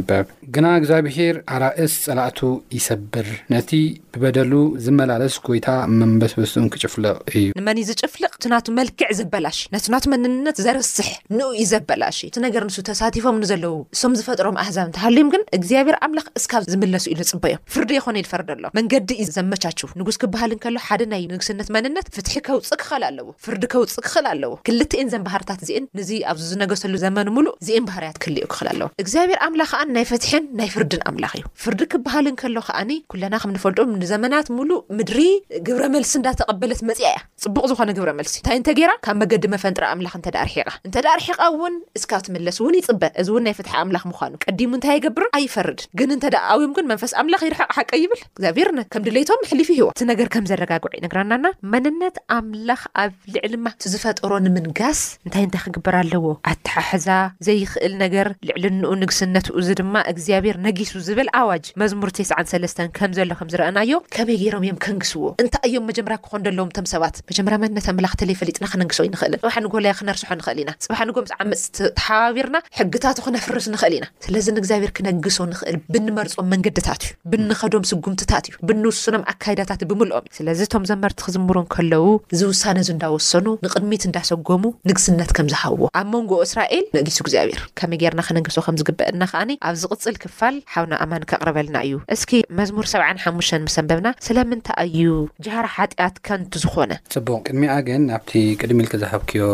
ብ 0.07 0.19
ግና 0.55 0.65
እግዚኣብሄር 0.79 1.35
ኣራእስ 1.55 1.93
ፀላእቱ 2.05 2.39
ይሰብር 2.75 3.27
ነቲ 3.53 3.69
ብበደሉ 4.15 4.51
ዝመላለስ 4.85 5.35
ጎይታ 5.47 5.67
መንበስ 5.99 6.33
በሱኡን 6.39 6.67
ክጭፍልቕ 6.73 7.13
እዩ 7.35 7.45
ንመን 7.59 7.77
ዩ 7.81 7.83
ዝጭፍልቕ 7.89 8.31
እቲ 8.39 8.45
ናቱ 8.53 8.65
መልክዕ 8.79 9.09
ዘበላሽ 9.19 9.59
ነቲ 9.75 9.85
ናቱ 9.93 10.05
መንነት 10.13 10.57
ዘርስሕ 10.65 11.09
ንኡ 11.35 11.47
እዩ 11.59 11.65
ዘበላሽ 11.73 12.17
እቲ 12.27 12.35
ነገር 12.45 12.63
ንሱ 12.69 12.77
ተሳቲፎም 12.89 13.39
ዘለው 13.51 13.75
እሶም 13.97 14.15
ዝፈጥሮም 14.21 14.59
ኣህዛብ 14.63 14.85
እንተሃልዮም 14.89 15.29
ግን 15.35 15.45
እግዚኣብሄር 15.59 15.97
ኣምላኽ 16.07 16.27
እስካብ 16.41 16.65
ዝምለሱ 16.73 17.05
ኢሉ 17.13 17.19
ዝፅበዮም 17.29 17.63
ፍርዲ 17.75 17.93
ይኮነ 17.99 18.15
ይዝፈርደ 18.23 18.49
ኣሎ 18.57 18.65
መንገዲ 18.79 19.09
እዩ 19.25 19.29
ዘመቻችው 19.37 19.89
ንጉስ 20.01 20.19
ክበሃል 20.23 20.53
ከሎ 20.65 20.77
ሓደ 20.87 21.01
ናይ 21.13 21.23
ንግስነት 21.35 21.69
መንነት 21.77 22.09
ፍትሒ 22.17 22.35
ከውፅእ 22.49 22.79
ክኽእል 22.83 23.05
ኣለዎ 23.11 23.29
ፍርዲ 23.47 23.63
ከውፅእ 23.75 24.03
ክኽእል 24.09 24.27
ኣለዎ 24.33 24.53
ክልተን 24.69 25.07
ዘባህርት 25.15 25.47
ዚአን 25.69 25.83
ንዚ 25.99 26.09
ኣብዚ 26.31 26.41
ዝነገሰሉ 26.51 26.93
ዘመን 27.03 27.27
ሙሉእ 27.35 27.53
እዚአን 27.63 27.85
ባህርያት 27.89 28.17
ክህልዩ 28.23 28.43
ክኽል 28.53 28.67
ኣለ 28.71 28.81
እግዚኣብሔር 29.03 29.39
ኣምላኽ 29.47 29.69
ከዓን 29.73 29.89
ናይ 29.95 30.05
ፍትሕን 30.11 30.43
ናይ 30.59 30.69
ፍርድን 30.73 31.01
ኣምላኽ 31.09 31.33
እዩ 31.37 31.43
ፍርዲ 31.63 31.81
ክበሃል 31.93 32.25
ንከሎ 32.35 32.55
ከዓኒ 32.67 32.91
ኩለና 33.13 33.33
ከም 33.41 33.51
ንፈልጡ 33.55 33.79
ንዘመናት 34.03 34.47
ምሉእ 34.57 34.79
ምድሪ 34.99 35.19
ግብረመልሲ 35.67 36.13
እንዳተቐበለት 36.19 36.81
መፅያ 36.89 37.07
እያ 37.13 37.19
ፅቡቅ 37.45 37.63
ዝኮነ 37.71 37.89
ግብረ 37.99 38.11
መልሲ 38.19 38.35
እንታይ 38.41 38.57
እንተ 38.59 38.69
ገይራ 38.79 38.93
ካብ 39.05 39.15
መገዲ 39.23 39.45
መፈንጥሪ 39.55 39.85
ኣምላኽ 39.91 40.13
እንዳ 40.19 40.27
ኣርሒቃ 40.43 40.67
እንተዳ 40.87 41.05
ኣርሒቃ 41.17 41.39
እውን 41.53 41.75
እስካብ 41.99 42.23
ትመለስ 42.27 42.57
እውን 42.63 42.75
ይፅበእ 42.79 43.13
እዚ 43.23 43.29
እውን 43.33 43.45
ናይ 43.47 43.55
ፍትሒ 43.59 43.73
ኣምላኽ 43.83 44.03
ምኳኑቀዲሙ 44.11 44.71
እንታይ 44.79 44.95
ይገብር 44.99 45.25
ኣይፈርድ 45.39 45.79
ግን 46.01 46.09
እንተ 46.17 46.25
ኣብዮም 46.55 46.73
ግን 46.79 46.85
መንፈስ 46.93 47.13
ኣምላኽ 47.23 47.41
ይርሕቕ 47.49 47.69
ሓቀ 47.77 47.91
ይብል 48.03 48.21
ግዚኣብሔር 48.39 48.69
ከም 48.95 49.03
ድሌቶም 49.09 49.41
ሕሊፉ 49.51 49.69
ሂዎ 49.79 49.87
እቲነገር 49.95 50.27
ከም 50.35 50.45
ዘረጋግዑ 50.51 50.91
ዩነግራናና 50.99 51.45
መንነት 51.75 52.17
ኣምላኽ 52.37 52.83
ኣብ 53.03 53.13
ልዕልማዝፈጥሮ 53.35 54.31
ንምንጋስ 54.47 55.01
ን 55.27 55.31
እ 55.59 55.61
ክግበር 55.63 55.95
ኣለዎ 56.01 56.25
ኣትሓሕዛ 56.51 57.07
ዘይክእል 57.47 57.93
ነገር 58.03 58.27
ልዕልንኡ 58.47 58.91
ንግስነት 59.01 59.47
ኡዚ 59.57 59.67
ድማ 59.79 59.95
እግዚኣብሄር 60.11 60.55
ነጊሱ 60.65 60.93
ዝብል 61.07 61.29
ኣዋጅ 61.39 61.65
መዝሙር 61.81 62.09
ተስንሰለስተ 62.17 62.79
ከምዘሎ 62.97 63.29
ከም 63.39 63.49
ዝረአናዮ 63.53 63.91
ከመይ 64.15 64.37
ገይሮም 64.41 64.63
እዮም 64.67 64.77
ከንግስዎ 64.85 65.23
እንታይ 65.43 65.65
እዮም 65.69 65.85
መጀመር 65.89 66.13
ክኾን 66.25 66.43
ደለዎም 66.47 66.69
እቶም 66.71 66.87
ሰባት 66.93 67.15
መጀመርያ 67.31 67.57
መነት 67.63 67.87
ኣመላኽተ 67.93 68.21
ለይ 68.29 68.37
ፈሊጥና 68.41 68.65
ክነግሶ 68.73 68.99
ይንክእል 69.07 69.35
ፅባሕ 69.43 69.57
ንጎላያ 69.65 69.93
ክነርስሖ 69.99 70.29
ንኽእል 70.39 70.59
ኢና 70.63 70.71
ፅባሓ 70.85 70.99
ንጎም 71.09 71.27
ዓመፅቲ 71.45 71.75
ተሓባቢርና 71.99 72.57
ሕግታት 72.79 73.17
ክነፍርስ 73.27 73.67
ንኽእል 73.75 73.95
ኢና 73.99 74.07
ስለዚ 74.27 74.47
ንእግዚኣብሔር 74.57 74.93
ክነግሶ 74.99 75.39
ንኽእል 75.53 75.77
ብንመርፆም 75.95 76.49
መንገድታት 76.55 77.03
እዩ 77.09 77.15
ብንኸዶም 77.33 77.85
ስጉምትታት 77.91 78.45
እዩ 78.51 78.55
ብንውስኖም 78.67 79.25
ኣካይዳታት 79.33 79.81
ብምልኦም 79.91 80.25
ስለዚ 80.39 80.59
እቶም 80.67 80.85
ዘመርቲ 80.93 81.19
ክዝምሩ 81.27 81.57
ከለው 81.75 82.07
ዝውሳነ 82.41 82.77
እንዳወሰኑ 82.95 83.47
ንቅድሚት 83.65 84.03
እንዳሰጎሙ 84.09 84.63
ንግስነት 84.91 85.29
ዝሃዎ 85.53 85.83
ኣብ 85.99 86.07
መንጎ 86.13 86.31
እስራኤል 86.45 86.85
ንእዲሱ 86.95 87.17
እግዚኣብሔር 87.25 87.61
ከመይ 87.79 87.99
ጌርና 88.03 88.21
ክነገስ 88.27 88.57
ከምዝግበአልና 88.67 89.23
ከዓኒ 89.31 89.51
ኣብ 89.67 89.75
ዝቕፅል 89.83 90.15
ክፋል 90.23 90.55
ሓውና 90.73 90.93
ኣማኒ 91.05 91.23
ካቕርበልና 91.31 91.77
እዩ 91.87 91.93
እስኪ 92.15 92.31
መዝሙር 92.59 92.85
7ንሓሙሽተን 92.93 93.63
ምሰንበብና 93.67 94.07
ስለምንታይ 94.27 94.89
እዩ 95.01 95.11
ጃሃር 95.45 95.69
ሓጢኣት 95.75 96.15
ከንቲ 96.29 96.53
ዝኾነ 96.63 96.91
ጽቡቅ 97.15 97.39
ቅድሚኣ 97.49 97.75
ግን 97.89 98.03
ኣብቲ 98.17 98.33
ቅድሚ 98.61 98.79
ኢልክ 98.85 98.95
ዝሃብክዮ 99.03 99.45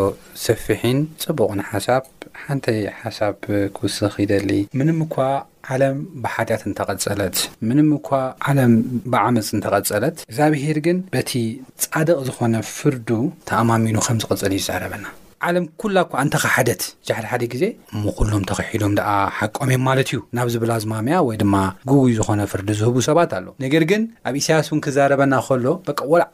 ስፊሒን 0.46 1.00
ጽቡቕን 1.26 1.62
ሓሳብ 1.72 2.04
ሓንተ 2.46 2.66
ሓሳብ 3.02 3.38
ክውስኽ 3.78 4.14
ይደሊ 4.24 4.50
ምንም 4.80 4.98
እኳ 5.06 5.16
ዓለም 5.76 5.98
ብሓጢኣት 6.24 6.62
እንተቐፀለት 6.70 7.38
ምንም 7.70 7.88
እኳ 8.00 8.10
ዓለም 8.50 8.74
ብዓመፅ 9.14 9.48
እንተቐፀለት 9.56 10.18
እግዚኣብሄር 10.30 10.80
ግን 10.88 11.00
በቲ 11.16 11.34
ጻድቕ 11.86 12.20
ዝኾነ 12.30 12.56
ፍርዱ 12.76 13.10
ተኣማሚኑ 13.52 13.98
ከም 14.08 14.20
ዝቕፅል 14.26 14.52
እዩ 14.58 14.62
ዛረበና 14.68 15.06
ዓለም 15.46 15.66
ኩላ 15.82 15.98
ኳ 16.12 16.22
እንተካሓደት 16.26 16.82
ጃሓድ 17.08 17.26
ሓደ 17.32 17.44
ግዜ 17.54 17.64
ምኩሎም 18.06 18.44
ተኸሒዶም 18.50 18.94
ደኣ 19.00 19.10
ሓቀም 19.38 19.70
እዮም 19.74 19.84
ማለት 19.90 20.08
እዩ 20.12 20.20
ናብ 20.38 20.48
ዝብላ 20.54 20.72
ዝማምያ 20.84 21.16
ወይ 21.28 21.38
ድማ 21.42 21.56
ጉጉይ 21.90 22.14
ዝኾነ 22.20 22.42
ፍርዲ 22.52 22.70
ዝህቡ 22.82 22.96
ሰባት 23.10 23.32
ኣሎ 23.40 23.46
ነገር 23.66 23.84
ግን 23.94 24.04
ኣብ 24.30 24.36
እስያስ 24.42 24.70
ውን 24.74 24.82
ክዛረበና 24.86 25.34
ከሎ 25.48 25.66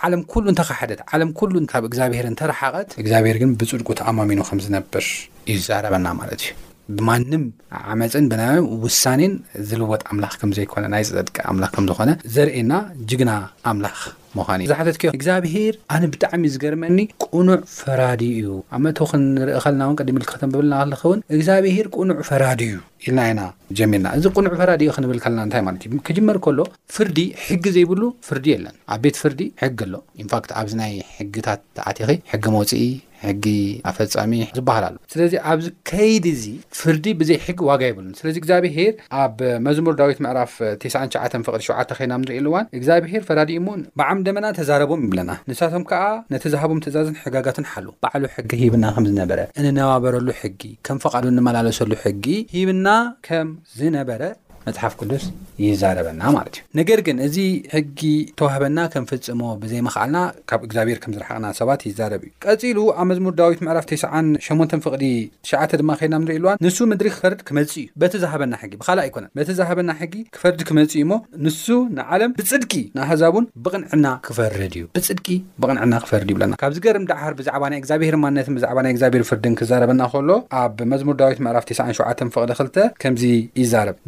ዓለም 0.07 0.23
ኩሉ 0.33 0.45
እንተኸሓደት 0.53 1.01
ዓለም 1.15 1.31
ኩሉ 1.41 1.53
ካብ 1.73 1.85
እግዚኣብሔር 1.91 2.27
እንተረሓቐት 2.33 2.89
እግዚኣብሔር 3.03 3.39
ግን 3.43 3.51
ብፅድቁ 3.61 3.89
ተኣማሚኑ 4.01 4.39
ከም 4.49 4.61
ዝነብር 4.67 5.07
እዩ 5.53 5.57
ዛረበና 5.69 6.07
ማለት 6.21 6.39
እዩ 6.45 6.53
ብማንም 6.97 7.43
ዓመፅን 7.91 8.25
ብና 8.31 8.41
ውሳኔን 8.85 9.33
ዝልወጥ 9.67 10.01
ኣምላኽ 10.13 10.33
ከም 10.39 10.51
ዘይኮነ 10.57 10.83
ናይ 10.93 11.03
ዘጠጥቂ 11.09 11.37
ኣምላኽ 11.51 11.71
ከም 11.75 11.85
ዝኾነ 11.89 12.09
ዘርእየና 12.35 12.73
ጅግና 13.09 13.31
ኣምላኽ 13.71 13.97
ምዃን 14.37 14.61
እዩዛሓተት 14.63 14.95
ክ 15.01 15.09
እግዚኣብሄር 15.17 15.73
ኣነ 15.95 16.03
ብጣዕሚ 16.13 16.43
ዝገርመኒ 16.53 16.99
ቁኑዕ 17.23 17.59
ፈራዲ 17.79 18.21
እዩ 18.39 18.47
ኣብ 18.75 18.81
መተ 18.85 18.99
ክንርኢ 19.11 19.57
ከልና 19.65 19.81
ውን 19.89 19.97
ቀዲሚ 20.01 20.15
ኢልክክተበብልና 20.21 20.75
ክልኸውን 20.83 21.19
እግዚኣብሄር 21.35 21.87
ቁኑዕ 21.97 22.17
ፈራዲ 22.29 22.61
እዩ 22.69 22.77
ኢልና 23.05 23.19
ኢና 23.31 23.41
ጀሚልና 23.79 24.07
እዚ 24.19 24.25
ቁኑዕ 24.37 24.53
ፈራዲ 24.61 24.81
ክንብል 24.97 25.19
ከለና 25.25 25.41
እንታይ 25.47 25.63
ማለት 25.67 25.85
እዩ 25.89 25.99
ክጀመር 26.09 26.39
ከሎ 26.47 26.59
ፍርዲ 26.95 27.19
ሕጊ 27.45 27.65
ዘይብሉ 27.77 28.01
ፍርዲ 28.29 28.47
ኣለን 28.57 28.75
ኣብ 28.95 28.99
ቤት 29.05 29.17
ፍርዲ 29.23 29.41
ሕጊ 29.63 29.79
ኣሎ 29.89 29.93
ኢንፋክት 30.23 30.51
ኣብዚ 30.61 30.73
ናይ 30.83 30.93
ሕግታት 31.19 31.61
ተኣትኺ 31.79 32.09
ሕጊ 32.33 32.43
መውፅኢ 32.57 32.83
ሕጊ 33.27 33.45
ኣፈፃሚ 33.89 34.31
ዝበሃል 34.57 34.83
ኣሉ 34.89 34.95
ስለዚ 35.13 35.33
ኣብዚ 35.51 35.65
ከይዲ 35.89 36.25
እዚ 36.37 36.45
ፍርዲ 36.79 37.05
ብዘይ 37.19 37.37
ሕጊ 37.45 37.57
ዋጋ 37.69 37.81
ይብሉን 37.91 38.13
ስለዚ 38.19 38.35
እግዚኣብሄር 38.41 38.93
ኣብ 39.23 39.37
መዝሙር 39.67 39.95
ዳዊት 40.01 40.19
ምዕራፍ 40.25 40.53
9ሸ 40.85 41.23
ፍቅዲ 41.47 41.61
7 41.69 41.95
ኸይና 41.99 42.13
ንርኢሉእዋን 42.23 42.65
እግዚኣብሄር 42.79 43.21
ፈራዲኡሙን 43.29 43.81
በዓሚ 44.01 44.19
ደመና 44.27 44.45
ተዛረቦም 44.59 45.03
ይብለና 45.07 45.31
ንሳቶም 45.51 45.85
ከዓ 45.91 46.03
ነቲ 46.35 46.43
ዝሃቦም 46.55 46.81
ትእዛዝን 46.85 47.17
ሕጋጋትን 47.25 47.67
ሓል 47.73 47.87
ባዕሉ 48.05 48.23
ሕጊ 48.35 48.51
ሂብና 48.63 48.85
ከም 48.97 49.09
ዝነበረ 49.19 49.39
እንነባበረሉ 49.61 50.27
ሕጊ 50.41 50.63
ከም 50.87 50.97
ፈቃዱ 51.05 51.23
እንመላለሰሉ 51.33 51.91
ሕጊ 52.05 52.25
ሂብና 52.55 52.87
ከም 53.29 53.49
ዝነበረ 53.81 54.21
መፅሓፍ 54.67 54.93
ቅዱስ 55.01 55.23
ይዛረበና 55.63 56.21
ማለት 56.35 56.55
እዩ 56.57 56.63
ነገር 56.79 56.99
ግን 57.07 57.17
እዚ 57.27 57.37
ሕጊ 57.73 58.01
ተዋህበና 58.39 58.79
ከም 58.93 59.05
ፍፅሞ 59.11 59.41
ብዘይመክዓልና 59.63 60.17
ካብ 60.49 60.61
እግዚኣብሔር 60.67 60.97
ከም 61.03 61.11
ዝረሓቅና 61.15 61.47
ሰባት 61.59 61.81
ይዛረብ 61.89 62.21
እዩ 62.27 62.31
ቀፂሉ 62.45 62.77
ኣብ 62.99 63.05
መዝሙር 63.11 63.33
ዳዋዊት 63.39 63.61
ምዕራፍ 63.67 63.85
8 64.03 64.77
ፍቅዲ 64.85 65.05
ሸ 65.49 65.53
ድማ 65.81 65.91
ከድና 65.99 66.19
ንርኢ 66.23 66.37
ልዋን 66.45 66.57
ንሱ 66.65 66.77
ምድሪ 66.91 67.09
ክፈርድ 67.17 67.39
ክመፅ 67.49 67.73
እዩ 67.81 67.85
በቲዝሃበና 68.03 68.53
ሕጊ 68.63 68.71
ብካእ 68.81 68.99
ኣይኮነን 69.05 69.31
በቲዝሃበና 69.39 69.89
ሕጊ 70.01 70.13
ክፈርድ 70.37 70.59
ክመፅ 70.69 70.93
ዩ 71.01 71.03
ሞ 71.11 71.17
ንሱ 71.47 71.65
ንዓለም 71.99 72.33
ብፅድቂ 72.39 72.73
ንኣሕዛቡን 72.97 73.47
ብቕንዕና 73.65 74.07
ክፈርድ 74.29 74.73
እዩ 74.81 74.85
ብፅድ 74.97 75.19
ብቕንዕና 75.63 75.93
ክፈርድ 76.05 76.27
ይብለና 76.33 76.53
ካብዚ 76.63 76.77
ገርም 76.87 77.07
ዳዓሃር 77.11 77.33
ብዛዕባ 77.41 77.63
ናይ 77.73 77.79
እግዚኣብሔር 77.83 78.17
ማንነትን 78.23 78.55
ብዛዕባ 78.59 78.77
ናይ 78.87 78.93
እግዚብሔር 78.95 79.23
ፍርድን 79.31 79.55
ክዛረበና 79.61 80.01
ከሎ 80.13 80.29
ኣብ 80.63 80.77
መዝሙር 80.93 81.15
ዳዋዊት 81.21 81.41
ምዕራፍ 81.47 81.65
ሸ 81.77 81.81
ፍቅዲ 81.83 83.23
2 83.23 83.23
ዚ 83.23 83.31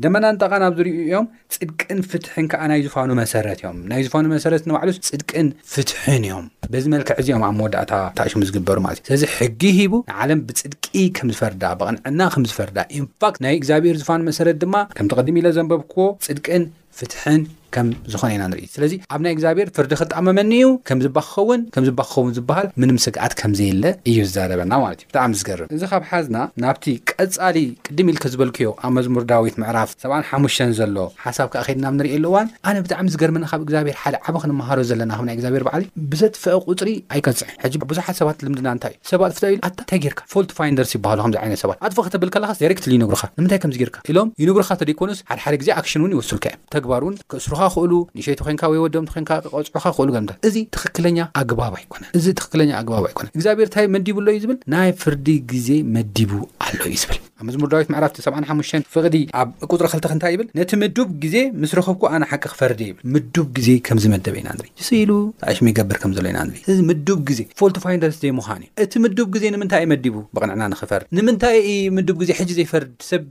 ይብ 0.06 0.45
ብ 0.50 0.58
ዝር 0.78 0.88
እዮም 0.92 1.26
ፅድቅን 1.56 2.00
ፍትሕን 2.12 2.46
ከዓ 2.52 2.62
ናይ 2.72 2.82
ዝፋኑ 2.86 3.10
መሰረት 3.20 3.60
እዮም 3.62 3.78
ናይ 3.92 4.02
ዝፋኑ 4.06 4.26
መሰረት 4.36 4.62
ንባዕሉስ 4.70 4.98
ፅድቅን 5.10 5.48
ፍትሕን 5.74 6.24
እዮም 6.30 6.46
በዚ 6.74 6.84
መልክዕ 6.94 7.14
እዚኦም 7.22 7.44
ኣብ 7.48 7.54
መወዳእታሽ 7.60 8.34
ዝግበሩ 8.50 8.78
ማለ 8.86 8.96
ስለዚ 9.08 9.24
ሕጊ 9.38 9.62
ሂቡ 9.80 9.94
ንዓለም 10.12 10.42
ብፅድቂ 10.50 10.86
ከም 11.20 11.30
ዝፈርዳ 11.38 11.64
ብቐንዕና 11.82 12.22
ከም 12.36 12.46
ዝፈርዳ 12.52 12.78
ንፋክት 13.10 13.40
ናይ 13.46 13.56
እግዚኣብሔር 13.60 13.98
ዝፋኑ 14.04 14.22
መሰረት 14.32 14.60
ድማ 14.64 14.76
ከም 14.98 15.10
ትቅድም 15.14 15.38
ኢለ 15.42 15.48
ዘንበብ 15.60 15.84
ክዎ 15.94 16.06
ፅድቅን 16.28 16.66
ፍትሕን 17.00 17.42
ምዝኮነ 17.88 18.32
ኢና 18.36 18.44
ንኢ 18.54 18.62
ስለዚ 18.76 18.94
ኣብ 19.14 19.22
ናይ 19.26 19.32
እግዚኣብሄር 19.36 19.68
ፍርዲ 19.78 19.92
ክጣመመኒ 20.02 20.52
ዩ 20.62 20.66
ከም 20.90 21.00
ዝባ 21.06 21.18
ክኸውን 21.28 21.62
ከምዝባ 21.74 22.02
ክኸውን 22.10 22.32
ዝበሃል 22.38 22.68
ምንም 22.82 22.98
ስግኣት 23.06 23.34
ከምዘየለ 23.40 23.84
እዩ 24.10 24.18
ዝዘረበና 24.30 24.72
ማለት 24.84 25.00
እዩ 25.04 25.10
ብጣዕሚ 25.12 25.34
ዝገርም 25.44 25.68
እዚ 25.78 25.82
ካብ 25.92 26.04
ሓዝና 26.10 26.38
ናብቲ 26.64 26.86
ቀፃሊ 27.12 27.58
ቅድም 27.88 28.08
ኢልክ 28.14 28.24
ዝበልክዮ 28.34 28.70
ኣብ 28.84 28.92
መዝሙር 28.98 29.26
ዳዊት 29.32 29.56
ምዕራፍ 29.64 29.90
ሰሓሙሽተ 30.04 30.70
ዘሎ 30.80 30.98
ሓሳብ 31.26 31.48
ከዓ 31.54 31.64
ከድና 31.68 31.86
ብ 31.94 31.96
ንርእ 32.00 32.14
ኣሉዋን 32.20 32.48
ኣነ 32.70 32.76
ብጣዕሚ 32.86 33.08
ዝገርመኒ 33.16 33.44
ካብ 33.54 33.62
እግዚኣብሔር 33.66 33.98
ሓደ 34.04 34.16
ዓበ 34.28 34.36
ክንመሃሮ 34.44 34.80
ዘለና 34.92 35.12
ናይ 35.30 35.36
እግዚኣብሔር 35.40 35.66
በዓሊ 35.70 35.84
ብዘትፍአ 36.14 36.56
ቁፅሪ 36.68 36.90
ኣይቀፅዕ 37.16 37.50
ሕ 37.64 37.72
ብዙሓት 37.92 38.16
ሰባት 38.22 38.38
ልምድና 38.46 38.68
እንታይ 38.76 38.94
እዩ 38.96 39.10
ሰባ 39.14 39.22
ፍኢ 39.40 39.54
ንታይ 39.66 40.00
ጌርካ 40.06 40.22
ፋልትፋደርስ 40.36 40.92
ይበሃሉ 40.98 41.20
ምዚ 41.32 41.38
ይነት 41.48 41.62
ሰባት 41.64 41.78
ኣጥፈቅክተብል 41.86 42.30
ከላካስ 42.36 42.60
ክት 42.78 42.86
ዩንግርካ 42.96 43.24
ንምንታይ 43.38 43.60
ከምዚ 43.64 43.78
ጌርካ 43.84 43.98
ኢሎም 44.12 44.30
ዩንግርካ 44.46 44.72
ተደይኮኑስ 44.82 45.20
ሓደ 45.30 45.40
ሓደ 45.46 45.56
ግዜ 45.64 45.70
ኣክሽን 45.80 46.02
ውን 46.06 46.14
ይወስልካ 46.16 46.46
ዮ 46.54 46.56
ተባርውን 46.74 47.16
ክስ 47.32 47.46
ኽእሉ 47.76 47.92
ንሸይቲ 48.20 48.40
ኮንካ 48.48 48.62
ወይ 48.72 48.80
ወደምቲ 48.86 49.10
ኮንካ 49.16 49.32
ቐፅዑካ 49.46 49.86
ኽእሉ 49.98 50.10
ገም 50.16 50.26
እዚ 50.48 50.56
ትኽክለኛ 50.78 51.18
ኣግባብ 51.44 51.74
ኣይኮነን 51.82 52.12
እዚ 52.22 52.26
ትኽክለኛ 52.40 52.70
ኣግባብ 52.82 53.04
ኣይኮነን 53.12 53.34
እግዚኣብሔር 53.38 53.68
እንታይ 53.70 53.88
መዲቡ 53.98 54.18
ኣሎ 54.24 54.28
እዩ 54.36 54.42
ዝብል 54.46 54.60
ናይ 54.76 54.90
ፍርዲ 55.04 55.28
ግዜ 55.54 55.70
መዲቡ 55.98 56.32
ኣሎ 56.66 56.78
እዩ 56.90 56.96
ዝብል 57.04 57.18
ኣብ 57.40 57.46
መዝሙር 57.48 57.70
ዳዊት 57.72 57.88
ማዕራፍቲ 57.94 58.18
ሰሓሙሽተ 58.26 58.80
ፍቅዲ 58.94 59.16
ኣብ 59.40 59.50
ቁፅሪ 59.74 59.88
ክልተ 59.94 60.06
ክንታይ 60.12 60.32
ይብል 60.34 60.48
ነቲ 60.60 60.72
ምዱብ 60.84 61.10
ግዜ 61.24 61.38
ምስረኽብኩ 61.62 62.04
ኣነ 62.16 62.24
ሓቂ 62.32 62.44
ክፈርደ 62.54 62.80
ይብል 62.90 63.02
ምዱብ 63.16 63.48
ግዜ 63.58 63.70
ከምዝመደበ 63.88 64.36
ኢና 64.42 64.50
ንሪ 64.58 64.68
ስኢሉ 64.88 65.12
ኣሽ 65.52 65.58
ይገብር 65.70 65.98
ከም 66.04 66.14
ዘሎ 66.18 66.26
ኢና 66.34 66.40
ን 66.50 66.62
እዚ 66.72 66.78
ምዱብ 66.90 67.20
ግዜ 67.32 67.40
ፎልትፋይንደር 67.62 68.14
ዘይምዃን 68.22 68.62
እዩ 68.66 68.70
እቲ 68.86 68.94
ምዱብ 69.08 69.28
ግዜ 69.36 69.44
ንምንታይ 69.56 69.84
መዲቡ 69.94 70.16
ብቕንዕና 70.38 70.64
ንክፈርድ 70.76 71.06
ንምንታይ 71.20 71.60
ምዱብ 71.98 72.16
ግዜ 72.24 72.32
ሕጂ 72.40 72.50
ዘይፈርድ 72.60 72.94
ሰብ 73.10 73.26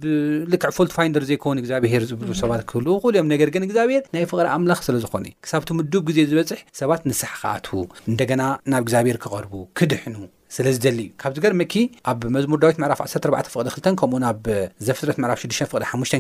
ልክዕ 0.52 0.70
ፎልትፋይንደር 0.80 1.24
ዘይኮኑ 1.32 1.56
እግዚኣብሄር 1.64 2.04
ዝብሉ 2.12 2.28
ሰባት 2.44 2.62
ክህል 2.68 2.84
ኩሉ 3.02 3.10
እዮም 3.16 3.28
ነገር 3.34 3.48
ግን 3.56 3.66
እግዚኣብሄር 3.68 4.04
ናይ 4.16 4.26
ፍቅሪ 4.32 4.46
ኣምላኽ 4.58 4.80
ስለዝኾኑ 4.90 5.24
ዩ 5.32 5.36
ክሳብቲ 5.46 5.70
ምዱብ 5.80 6.04
ግዜ 6.12 6.18
ዝበፅሕ 6.32 6.60
ሰባት 6.82 7.02
ንሳሕ 7.10 7.34
ክኣትዉ 7.42 7.82
እንደገና 8.12 8.42
ናብ 8.74 8.82
እግዚኣብሔር 8.86 9.18
ክቐርቡ 9.24 9.54
ክድሕኑ 9.80 10.16
ስለዚ 10.56 10.76
ደሊ 10.84 10.98
ዩ 11.04 11.10
ካብዚ 11.22 11.36
ገር 11.44 11.52
መኪ 11.60 11.74
ኣብ 12.10 12.22
መዝሙር 12.34 12.58
ዳዊት 12.62 12.76
መዕራፍ 12.82 13.00
14ፍቅዲ2 13.04 13.86
ከምኡ 14.00 14.20
ኣብ 14.30 14.44
ዘፍትረት 14.86 15.16
ዕራፍ 15.28 15.38
6 15.42 15.50
ዲ 15.50 15.54
ሓ 15.58 15.60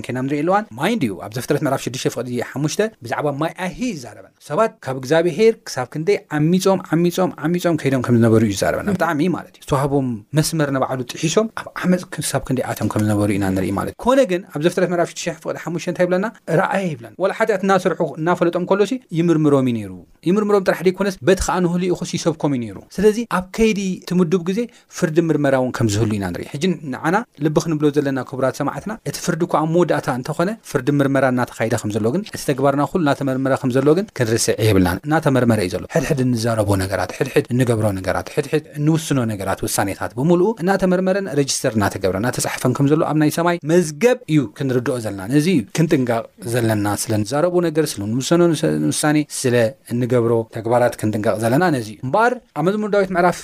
ኮይና 0.06 0.18
ንርእየኣለዋን 0.26 0.64
ማይንድ 0.78 1.02
ዩ 1.08 1.12
ኣብ 1.26 1.32
ዘፍረት 1.38 1.62
ዕራፍ 1.70 1.80
6ሽቅዲሓሽ 1.84 2.76
ብዛዕባ 3.04 3.26
ማይ 3.42 3.52
ኣህ 3.66 3.76
ይዛረበና 3.88 4.32
ሰባት 4.48 4.72
ካብ 4.86 4.96
እግዚኣብሔር 5.02 5.52
ክሳብ 5.66 5.86
ክንደይ 5.92 6.18
ዓሚፆም 6.38 6.80
ዓሚፆም 6.96 7.30
ዓሚፆም 7.48 7.78
ከይዶም 7.82 8.02
ከምዝነበሩ 8.08 8.42
እዩ 8.48 8.52
ይዛረበና 8.56 8.88
ብጣዕሚ 8.96 9.20
ማለት 9.36 9.52
እዩ 9.60 9.62
ዝተዋህቦም 9.66 10.08
መስመር 10.38 10.68
ንባዕሉ 10.78 11.00
ጥሒሶም 11.12 11.46
ኣብ 11.62 11.68
ዓመፅ 11.82 12.02
ክሳብ 12.16 12.42
ክንደይ 12.48 12.66
ኣቶም 12.72 12.90
ከምዝነበሩ 12.94 13.28
ኢና 13.38 13.44
ንርኢ 13.58 13.70
ማለት 13.78 13.94
ዩ 13.96 14.00
ኮነ 14.06 14.18
ግን 14.32 14.42
ኣብ 14.54 14.60
ዘፍረት 14.66 14.90
ዕራ 14.98 15.04
6 15.14 15.24
ሓ 15.64 15.94
ታ 15.98 16.08
ብለና 16.10 16.26
ኣይ 16.78 16.84
ይብለና 16.94 17.14
ሓጢኣት 17.38 17.62
እናስርሑ 17.68 18.00
እናፈለጦም 18.18 18.66
ከሎ 18.72 18.80
ሲ 18.92 19.00
ይምርምሮም 19.20 19.68
ዩ 19.74 19.78
ነይሩ 19.78 19.92
ይምርምሮም 20.30 20.66
ጥራሕ 20.68 20.80
ደኮነስ 20.90 21.14
በቲ 21.28 21.40
ከዓ 21.46 21.56
ንህሉ 21.64 21.82
ኢኹስ 21.92 22.10
ይሰብኮም 22.18 22.52
እዩ 22.58 22.62
ይሩ 22.72 22.78
ስለዚ 22.98 23.18
ኣብ 23.38 23.46
ከይዲ 23.58 23.80
ውድብ 24.24 24.42
ግዜ 24.48 24.60
ፍርዲ 24.98 25.16
ምርመራ 25.28 25.54
ውን 25.62 25.70
ከምዝህሉ 25.76 26.10
ኢና 26.18 26.24
ንርኢ 26.32 26.44
ሕጂ 26.52 26.64
ንዓና 26.92 27.16
ልቢ 27.44 27.56
ክንብሎ 27.64 27.86
ዘለና 27.96 28.18
ክቡራት 28.28 28.54
ሰማዕትና 28.60 28.92
እቲ 29.08 29.16
ፍርዲ 29.24 29.40
ኳዓ 29.52 29.60
መወዳእታ 29.74 30.08
እንተኾነ 30.18 30.50
ፍርዲ 30.70 30.88
ምርመራ 30.98 31.24
እናተካይደ 31.34 31.74
ከም 31.82 31.90
ዘሎ 31.96 32.06
ግን 32.14 32.22
እቲ 32.36 32.42
ተግባርና 32.50 32.82
ኩሉ 32.90 33.00
እናተመርመረ 33.04 33.54
ከምዘሎግን 33.62 34.06
ክንርስዕ 34.18 34.54
የብልና 34.68 34.90
እናተመርመረ 35.08 35.58
እዩ 35.66 35.70
ዘሎ 35.74 35.84
ሕድሕድ 35.94 36.20
እንዛረቦ 36.26 36.68
ነገራት 36.82 37.12
ሕድሕድ 37.18 37.44
እንገብሮ 37.54 37.86
ነገራት 37.98 38.28
ሕድሕድ 38.36 38.64
እንውስኖ 38.80 39.18
ነገራት 39.32 39.62
ውሳኔታት 39.66 40.12
ብምሉ 40.20 40.42
እናተመርመረን 40.64 41.28
ረጅስተር 41.40 41.74
እናተገብረ 41.78 42.16
እናተፃሓፈን 42.22 42.74
ከምዘሎ 42.78 43.02
ኣብ 43.10 43.18
ናይ 43.24 43.32
ሰማይ 43.38 43.58
መዝገብ 43.72 44.18
እዩ 44.32 44.40
ክንርድኦ 44.60 44.96
ዘለና 45.06 45.22
ነዚ 45.34 45.48
እዩ 45.56 45.60
ክንጥንቀቕ 45.78 46.24
ዘለና 46.54 46.86
ስለ 47.04 47.12
ንዛረቦ 47.24 47.54
ነገር 47.68 47.84
ስንውስኖ 47.94 48.40
ውሳኔ 48.94 49.18
ስለ 49.40 49.54
ንገብሮ 50.02 50.32
ተግባራት 50.58 50.96
ክንጥንቀቅ 51.02 51.36
ዘለና 51.44 51.64
ነዚእዩ 51.76 51.96
እምበር 52.06 52.32
ኣብ 52.58 52.64
መዝሙ 52.70 52.84
ዳዊት 52.96 53.12
ምዕራፍ 53.16 53.38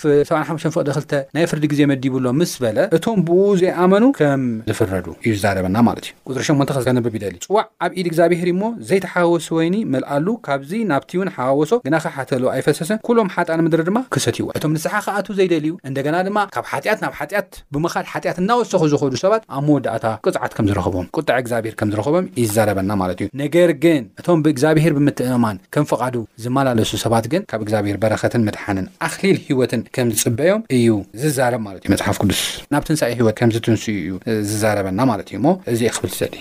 ሰ 0.65 0.70
ፍቅደ 0.77 0.89
ክልተ 0.97 1.13
ናይ 1.35 1.45
ፍርዲ 1.51 1.65
ግዜ 1.73 1.81
መዲብሎ 1.93 2.25
ምስ 2.41 2.53
በለ 2.63 2.79
እቶም 2.97 3.19
ብኡ 3.29 3.43
ዘይኣመኑ 3.61 4.05
ከም 4.19 4.43
ዝፍረዱ 4.69 5.07
እዩ 5.25 5.31
ዝዛረበና 5.39 5.77
ማለት 5.89 6.05
እዩ 6.09 6.13
ቁሪ 6.31 6.43
ሸሞንተ 6.49 6.71
ክከንብብ 6.77 7.15
ይደል 7.19 7.35
ፅዋዕ 7.47 7.65
ኣብ 7.85 7.93
ኢድ 7.99 8.07
እግዚኣብሔር 8.11 8.49
እሞ 8.55 8.63
ዘይተሓዋወሱ 8.89 9.49
ወይኒ 9.59 9.77
መልኣሉ 9.95 10.27
ካብዚ 10.47 10.73
ናብቲውን 10.93 11.31
ሓዋወሶ 11.37 11.73
ግናከ 11.87 12.05
ሓተሉ 12.17 12.45
ኣይፈሰስን 12.55 12.99
ኩሎም 13.09 13.31
ሓጣን 13.37 13.63
ምድሪ 13.67 13.85
ድማ 13.89 13.99
ክሰትይዎ 14.17 14.47
እቶም 14.59 14.75
ንስሓከኣት 14.77 15.29
ዘይደልዩ 15.41 15.73
እንደገና 15.91 16.17
ድማ 16.29 16.39
ካብ 16.57 16.65
ሓጢኣት 16.73 17.01
ናብ 17.05 17.15
ሓጢኣት 17.21 17.51
ብምካድ 17.77 18.07
ሓጢኣት 18.13 18.39
እናወሰኪ 18.45 18.83
ዝኮዱ 18.95 19.15
ሰባት 19.25 19.43
ኣብ 19.57 19.63
መወዳእታ 19.69 20.05
ቅፅዓት 20.27 20.53
ከም 20.59 20.67
ዝረኽቦም 20.73 21.09
ቁጣዕ 21.19 21.37
እግዚኣብሄር 21.45 21.75
ከምዝረከቦም 21.83 22.27
እዩ 22.43 22.47
ዛረበና 22.57 22.91
ማለት 23.03 23.19
እዩ 23.25 23.29
ነገር 23.43 23.71
ግን 23.85 24.03
እቶም 24.21 24.41
ብእግዚኣብሄር 24.47 24.93
ብምትእማን 24.99 25.59
ከም 25.77 25.87
ፍቃዱ 25.93 26.15
ዝመላለሱ 26.45 26.93
ሰባት 27.05 27.27
ግን 27.35 27.43
ካብ 27.53 27.61
እግዚኣብሔር 27.67 27.97
በረከትን 28.05 28.45
ምትሓንን 28.51 28.89
ኣኽሊል 29.09 29.39
ሂወትን 29.49 29.83
ከም 29.97 30.09
ዝፅበዮም 30.17 30.60
እዩ 30.77 30.89
ዝዛረብ 31.23 31.61
ማለት 31.69 31.81
እዩ 31.85 31.91
መፅሓፍ 31.95 32.17
ቅዱስ 32.23 32.41
ናብቲ 32.73 32.89
ንሳይ 32.97 33.13
ሂይወት 33.19 33.37
ከምዚ 33.41 33.57
ትንስኡ 33.67 33.95
እዩ 34.03 34.09
ዝዛረበና 34.51 35.01
ማለት 35.13 35.27
እዩ 35.31 35.39
ሞ 35.47 35.49
እዚ 35.73 35.81
ክብል 35.97 36.13
ሰድ 36.19 36.35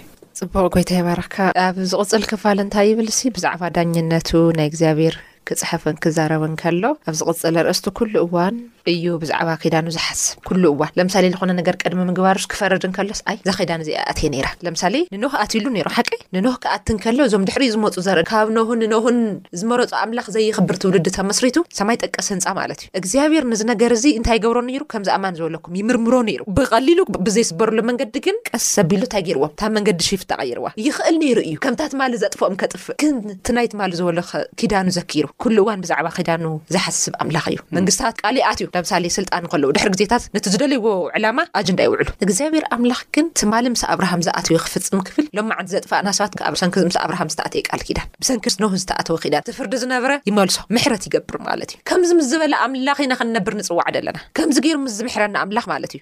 ፅቡቅ 0.56 0.70
ጎይታ 0.76 0.90
ይባረክካ 1.00 1.38
ኣብ 1.68 1.76
ዝቕፅል 1.92 2.24
ክፋል 2.32 2.58
እንታይ 2.64 2.86
ይብል 2.92 3.10
ሲ 3.18 3.22
ብዛዕባ 3.36 3.62
ዳኝነቱ 3.78 4.30
ናይ 4.58 4.68
እግዚኣብሔር 4.72 5.16
ክፅሓፍን 5.48 5.96
ክዛረብ 6.04 6.44
ንከሎ 6.54 6.84
ኣብ 7.10 7.16
ዚቅጽለ 7.20 7.56
ርእስቲ 7.68 7.86
ኩሉ 7.98 8.14
እዋን 8.26 8.56
እዩ 8.92 9.04
ብዛዕባ 9.22 9.50
ከዳኑ 9.64 9.86
ዝሓስብ 9.96 10.38
ኩሉ 10.48 10.64
እዋን 10.74 10.92
ለምሳሌ 11.00 11.26
ዝኾነ 11.34 11.52
ነገር 11.60 11.76
ቀድሚ 11.84 12.00
ምግባርስ 12.10 12.46
ክፈርድ 12.52 12.84
ንከሎስ 12.92 13.22
ኣይ 13.32 13.38
እዛ 13.44 13.52
ከዳን 13.60 13.82
እዚኣኣትየ 13.86 14.28
ነራ 14.36 14.48
ለምሳሌ 14.66 14.96
ንኖህ 15.16 15.34
ኣትሉ 15.44 15.66
ነሮ 15.78 15.88
ሓቂ 15.98 16.10
ንኖህ 16.38 16.56
ክኣትንከሎ 16.66 17.18
እዞም 17.30 17.44
ድሕሪ 17.50 17.64
ዝመፁ 17.76 17.96
ዘር 18.08 18.20
ካብ 18.32 18.48
ነሁን 18.58 18.82
ኖሁን 18.94 19.18
ዝመረፁ 19.62 19.92
ኣምላኽ 20.02 20.28
ዘየኽብር 20.36 20.78
ትውልድ 20.84 21.08
ተመስሪቱ 21.18 21.58
ሰማይ 21.80 22.00
ጠቀስ 22.04 22.30
ህንፃ 22.36 22.48
ማለት 22.60 22.80
እዩ 22.86 22.90
እግዚኣብሔር 23.02 23.46
ንዚ 23.54 23.62
ነገር 23.72 23.92
እዚ 23.98 24.06
እንታይ 24.20 24.42
ገብሮ 24.46 24.60
ነይሩ 24.70 24.82
ከምዚኣማን 24.94 25.38
ዘበለኩም 25.40 25.78
ይምርምሮ 25.82 26.14
ነይሩ 26.30 26.42
ብቀሊሉ 26.60 27.00
ብዘይስበርሉ 27.28 27.78
መንገዲ 27.92 28.16
ግን 28.28 28.38
ቀስ 28.50 28.66
ሰቢሉ 28.78 29.02
እንታይ 29.08 29.26
ገይርዎም 29.30 29.54
ታብ 29.62 29.72
መንገዲ 29.80 30.00
ሽፍ 30.12 30.24
ተቀይርዋ 30.34 30.68
ይኽእል 30.88 31.18
ነይሩ 31.26 31.38
እዩ 31.50 31.58
ከምታ 31.66 31.82
ትማ 31.94 32.02
ዘጥፍኦም 32.26 32.58
ከጥፍእ 32.64 32.98
ክን 33.04 33.16
ቲናይ 33.48 33.70
ትማሉ 33.74 33.92
ዝበለ 34.02 34.20
ኪዳኑ 34.62 34.88
ዘኪሩ 35.00 35.28
ኩሉ 35.44 35.58
እዋን 35.66 35.82
ብዛዕባ 35.84 36.08
ኪዳኑ 36.18 36.46
ዝሓስብ 36.74 37.14
ኣምላኽ 37.24 37.46
እዩ 37.52 37.58
መንግስትታት 37.78 38.16
ቃል 38.22 38.36
ይኣትዩ 38.42 38.66
ለምሳሌ 38.76 39.06
ስልጣን 39.18 39.44
ከልዉ 39.52 39.70
ድሕሪ 39.76 39.90
ግዜታት 39.96 40.24
ነቲ 40.36 40.46
ዝደለይዎ 40.54 40.88
ዕላማ 41.18 41.40
ኣጀንዳ 41.60 41.80
ይውዕሉ 41.88 42.08
እግዚኣብሔር 42.26 42.66
ኣምላኽ 42.76 43.02
ግን 43.18 43.28
ትማሊ 43.42 43.66
ምስ 43.74 43.84
ኣብርሃም 43.96 44.22
ዝኣትዩ 44.28 44.56
ክፍፅም 44.66 45.02
ክፍል 45.10 45.26
ሎማዓንቲ 45.40 45.70
ዘጥፋእና 45.76 46.10
ሰባት 46.20 46.36
ሰንምስ 46.62 46.98
ኣብርሃም 47.06 47.30
ዝተኣትየ 47.34 47.62
ቃል 47.70 47.82
ኪዳን 47.88 48.08
ብሰንክስኖህ 48.22 48.74
ዝተኣተወ 48.82 49.18
ዳን 49.36 49.46
ፍርዲ 49.60 49.74
ዝነበረ 49.84 50.12
ይመልሶ 50.30 50.58
ምሕረት 50.76 51.04
ይገብር 51.10 51.38
ማለት 51.48 51.70
እዩ 51.74 51.80
ከምዚ 51.90 52.10
ምስ 52.20 52.28
ዝበለ 52.32 52.54
ኣምላኽ 52.66 52.98
ኢና 53.06 53.14
ክንነብር 53.20 53.54
ንፅዋዕ 53.60 53.84
ኣለና 53.92 54.18
ከምዚ 54.38 54.58
ገይር 54.68 54.78
ምስዝምሕረና 54.86 55.36
ኣምላኽ 55.46 55.66
ማለት 55.74 55.92
እዩ 55.96 56.02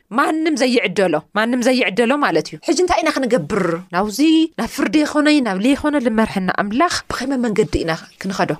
ዘዕሎንም 0.63 1.61
ዘይዕደሎ 1.67 2.11
ማለት 2.25 2.47
እዩ 2.51 2.57
ሕጂ 2.67 2.77
እንታይ 2.83 2.99
ኢና 3.03 3.09
ክንገብር 3.17 3.63
ናብዚ 3.95 4.19
ናብ 4.61 4.69
ፍርዲ 4.75 4.95
ይኮነዩ 5.05 5.37
ናብ 5.47 5.57
ለየኮነ 5.65 5.95
ዝመርሐና 6.07 6.49
ኣምላኽ 6.63 6.95
ብኸመ 7.11 7.31
መንገዲ 7.45 7.73
ኢና 7.83 7.91
ክንኸዶ 8.23 8.51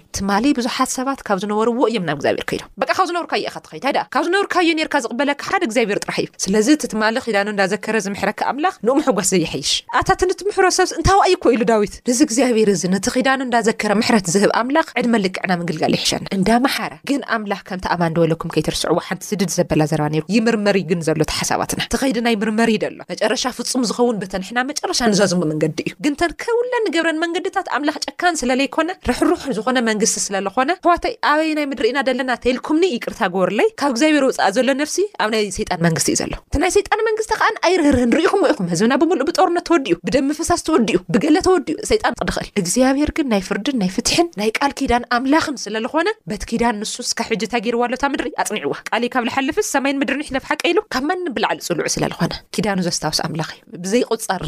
ብዙሓት 0.60 0.90
ሰባት 0.98 1.20
ካብ 1.28 1.38
ዝነበሩ 1.44 1.68
ዎ 1.82 1.86
እዮም 1.92 2.04
ናብ 2.08 2.16
እግዚኣብሔር 2.20 2.46
ከይዶ 2.50 2.64
በ 2.82 2.84
ካብ 2.98 3.06
ዝነበሩካይኢካ 3.10 3.56
ትከይድሃድኣ 3.66 4.02
ካብ 4.14 4.24
ዝነበሩካዮ 4.28 4.70
ነርካ 4.80 4.96
ዝቕበለካ 5.04 5.44
ሓደ 5.54 5.62
እግዚኣብሔር 5.70 6.00
ጥራሒብ 6.06 6.30
ስለዚ 6.44 6.68
እትትማሊ 6.78 7.16
ኺዳኑ 7.26 7.48
እንዳዘከረ 7.56 7.96
ዝምሕረክ 8.06 8.40
ኣምላኽ 8.52 8.76
ንኡምሕጓስ 8.88 9.30
ዘይሐይሽ 9.34 9.72
ኣታት 10.00 10.22
ንትምሕሮ 10.32 10.66
ሰብ 10.78 10.88
እንታብኣይኮ 11.00 11.44
ኢሉ 11.56 11.64
ዳዊት 11.72 11.96
ንዚ 12.10 12.20
እግዚኣብሔር 12.28 12.70
እዚ 12.76 12.84
ነቲ 12.96 13.06
ኺዳኑ 13.16 13.40
እዳዘከረ 13.50 13.92
ምሕረት 14.02 14.28
ዝህብ 14.36 14.54
ኣምላኽ 14.62 14.88
ዕድመልክዕና 15.02 15.52
ምግልጋሊ 15.62 15.94
ሕሸና 16.04 16.26
እንዳመሓረ 16.38 16.94
ግን 17.12 17.22
ኣምላኽ 17.38 17.62
ከምተኣማን 17.70 18.14
ደበለኩም 18.18 18.54
ከይትርስዕዎ 18.56 18.98
ሓንቲ 19.10 19.24
ስድድ 19.32 19.50
ዘበላ 19.58 19.82
ዘረባ 19.94 20.08
ነይሩ 20.16 20.24
ይምርመሪ 20.38 20.78
ግን 20.94 21.02
ዘሎታ 21.10 21.32
ሓሳባትና 21.42 21.82
እቲኸይዲናይ 21.90 22.36
ምርመሪ 22.44 22.72
ደሎ 22.86 23.00
መጨረሻ 23.14 23.44
ፍፁም 23.60 23.86
ዝኸውን 23.92 24.18
ብተንሕና 24.24 24.60
መጨረሻ 24.72 25.00
ንዘዝሙ 25.14 25.42
መንገዲ 25.54 25.80
እዩ 25.90 25.96
ግንተን 26.08 26.32
ከውለ 26.44 26.74
ንገብረን 26.88 27.20
መንገድታት 27.26 27.70
ኣምላኽ 27.78 27.98
ጨካን 28.08 28.36
ስለዘይኮነ 28.44 28.90
ርሕርኩ 29.12 29.46
ዝኮነ 29.60 29.78
መንግስ 29.92 30.14
ስለ 30.26 30.36
ሕዋታይ 30.56 31.14
ኣበይ 31.30 31.50
ናይ 31.58 31.66
ምድሪ 31.72 31.86
ኢና 31.92 32.00
ዘለና 32.08 32.32
ተይልኩምኒ 32.44 32.84
እቅርታ 32.96 33.22
ጎርለይ 33.36 33.68
ካብ 33.80 33.90
እግዚኣብሔር 33.94 34.24
ውፃእ 34.28 34.52
ዘሎ 34.56 34.70
ነፍሲ 34.82 34.98
ኣብ 35.24 35.30
ናይ 35.34 35.44
ሰይጣን 35.58 35.80
መንግስቲ 35.86 36.08
እዩ 36.14 36.18
ዘሎ 36.22 36.34
እቲ 36.50 36.56
ናይ 36.64 36.72
ሰይጣን 36.78 37.02
መንግስቲ 37.08 37.32
ከዓን 37.40 37.56
ኣይርህርህ 37.68 38.06
ንርኢኹም 38.12 38.42
ዎ 38.46 38.50
ይኹም 38.54 38.68
ህዝብና 38.74 38.94
ብምሉእ 39.02 39.26
ብጦርነት 39.30 39.66
ተወዲዩ 39.70 39.96
ብደሚ 40.08 40.30
ፍሳስ 40.40 40.62
ተወዲዩ 40.68 40.98
ብገለ 41.16 41.38
ተወዲኡ 41.48 41.76
ሰይጣን 41.92 42.14
ድክእል 42.30 42.50
እግዚኣብሔር 42.62 43.12
ግን 43.20 43.28
ናይ 43.34 43.42
ፍርድን 43.48 43.78
ናይ 43.82 43.92
ፍትሕን 43.96 44.28
ናይ 44.42 44.52
ቃል 44.60 44.74
ኪዳን 44.82 45.06
ኣምላኽን 45.18 45.58
ስለዝኮነ 45.64 46.08
በቲ 46.32 46.42
ኪዳን 46.52 46.78
ንሱስካ 46.84 47.20
ሕጂታገይርዋሎታ 47.32 48.04
ምድሪ 48.14 48.30
ኣፅሚዕዋ 48.44 48.76
ቃሊይ 48.92 49.12
ካብ 49.16 49.26
ዝሓልፍስ 49.30 49.68
ሰማይን 49.76 50.00
ምድሪን 50.04 50.26
ሒለፍሓቀይሉ 50.30 50.78
ካብ 50.96 51.06
ማኒ 51.12 51.28
ብላዕሊ 51.38 51.60
ፅሉዑ 51.70 51.88
ስለዝኮነ 51.96 52.34
ኪዳኑ 52.58 52.78
ዘስታውስ 52.90 53.22
ኣምላኽ 53.28 53.50
እዩ 53.58 53.82
ብዘይቁፀር 53.86 54.46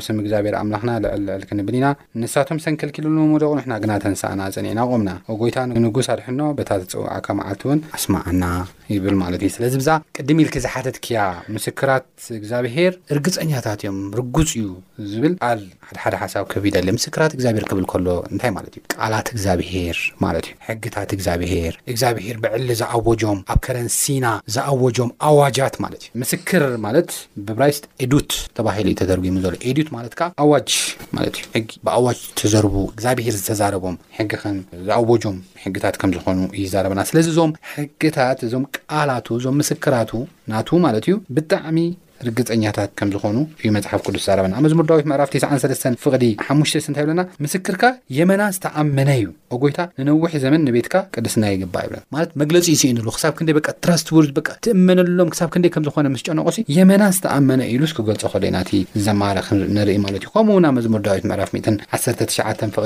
ምስም 0.00 0.18
እግዚኣብሔር 0.22 0.54
ኣምላክና 0.62 0.90
ልዕል 1.04 1.20
ልዕል 1.28 1.42
ክንብሊ 1.48 1.74
ኢና 1.80 1.86
ንሳቶም 2.22 2.58
ሰንከልኪሉንሙዶቁ 2.64 3.52
ሕና 3.64 3.72
ግና 3.82 3.92
ተንስኣና 4.04 4.40
ፅኒዕና 4.56 4.80
ቆምና 4.90 5.10
ጎይታ 5.40 5.56
ንንጉስ 5.72 6.08
ኣድሕኖ 6.14 6.40
በታ 6.58 6.70
ትፅዋዕካ 6.82 7.26
መዓልቲ 7.40 7.62
እውን 7.68 7.80
ኣስማዓና 7.96 8.44
ይብል 8.92 9.16
ማለት 9.22 9.40
እዩ 9.46 9.50
ስለዚ 9.56 9.74
ብዛ 9.82 9.90
ቅድሚ 10.18 10.38
ኢልክ 10.44 10.54
ዝሓተት 10.64 10.96
ክያ 11.06 11.18
ምስክራት 11.56 12.06
እግዚኣብሄር 12.38 12.92
እርግፀኛታት 13.14 13.80
እዮም 13.84 13.98
ርጉፅ 14.20 14.52
እዩ 14.60 14.66
ዝብል 15.10 15.34
ል 15.58 15.62
ሓደሓደ 16.02 16.14
ሓሳብ 16.30 16.44
ከቢኢደለ 16.52 16.88
ምስክራት 16.98 17.32
እግዚኣብሄር 17.36 17.66
ክብል 17.72 17.84
ከሎ 17.92 18.08
እንታይ 18.32 18.52
ማለት 18.56 18.72
እዩ 18.78 18.82
ቃላት 18.94 19.28
እግዚኣብሄር 19.36 19.98
ማለት 20.24 20.46
እዩ 20.50 20.56
ሕግታት 20.68 21.10
እግዚኣብሄር 21.18 21.74
እግዚኣብሄር 21.92 22.36
ብዕሊ 22.46 22.68
ዝኣወጆም 22.80 23.38
ኣብ 23.52 23.60
ከረንሲና 23.66 24.26
ዝኣወጆም 24.56 25.12
ኣዋጃት 25.30 25.76
ማለት 25.86 26.02
እዩ 26.08 26.14
ምስክር 26.24 26.64
ማለት 26.88 27.12
ብብራይስ 27.46 27.80
ኤዱት 28.06 28.32
ተባሂሉ 28.58 28.88
ዩ 28.92 28.96
ተደርጊሙ 29.02 29.36
ዘሎት 29.46 29.58
ማለትከ 29.94 30.20
ኣዋጅ 30.42 30.70
ማለት 31.16 31.34
ዩ 31.40 31.44
ሕጊ 31.54 31.68
ብኣዋጅ 31.86 32.18
ተዘርቡ 32.40 32.74
እግዚኣብሄር 32.94 33.34
ዝተዛረቦም 33.38 33.96
ሕጊ 34.18 34.30
ከም 34.42 34.56
ዝኣወጆም 34.86 35.36
ሕግታት 35.64 35.94
ከም 36.02 36.10
ዝኮኑ 36.16 36.38
እይዛረበና 36.58 37.00
ስለዚ 37.10 37.26
እዞም 37.32 37.52
ሕግታት 37.76 38.38
እዞም 38.48 38.64
ቃላቱ 38.76 39.26
እዞም 39.40 39.58
ምስክራቱ 39.62 40.10
ናቱ 40.52 40.68
ማለት 40.86 41.06
እዩ 41.10 41.16
ብጣዕሚ 41.38 41.78
ርግፀኛታት 42.28 42.90
ከም 42.98 43.08
ዝኾኑ 43.14 43.36
እዩ 43.60 43.68
መፅሓፍ 43.76 44.00
ቅዱስ 44.06 44.22
ይዛረበና 44.24 44.52
ኣ 44.58 44.60
መዝሙርዳዊት 44.64 45.06
ምዕራፍ 45.10 45.28
3 45.34 46.00
ፍቅዲሓስንታይ 46.04 47.04
ብለና 47.06 47.22
ምስክርካ 47.44 47.82
የመና 48.18 48.42
ዝተኣመነ 48.56 49.10
እዩ 49.20 49.26
እጎይታ 49.54 49.80
ንነዊሒ 50.00 50.34
ዘመን 50.44 50.62
ንቤትካ 50.68 50.94
ቅዱስና 51.16 51.44
ይግባእ 51.52 51.84
ይብለና 51.86 52.02
ማለት 52.14 52.30
መግለፂ 52.42 52.66
ስኢንሉ 52.80 53.06
ክሳብ 53.16 53.32
ክንደይ 53.38 53.54
በ 53.58 53.62
ትራስትወር 53.84 54.26
ትእመነሎም 54.66 55.30
ክሳብ 55.34 55.48
ክንደ 55.54 55.66
ከም 55.76 55.84
ዝኾነ 55.88 56.06
ምስ 56.16 56.22
ጨነቁሲ 56.28 56.60
የመና 56.78 57.02
ዝተኣመነ 57.18 57.60
ኢሉ 57.74 57.82
ስክገልፀ 57.92 58.24
ኸሉ 58.34 58.44
ኢናእቲ 58.50 58.72
ዘማረ 59.06 59.36
ንርኢ 59.76 59.96
ማለት 60.06 60.22
እዩ 60.24 60.30
ከምኡውን 60.36 60.68
ኣመዝሙርዳዊት 60.72 61.24
ምዕራፍ 61.32 61.50
19 61.94 62.76
ፍቅ 62.76 62.84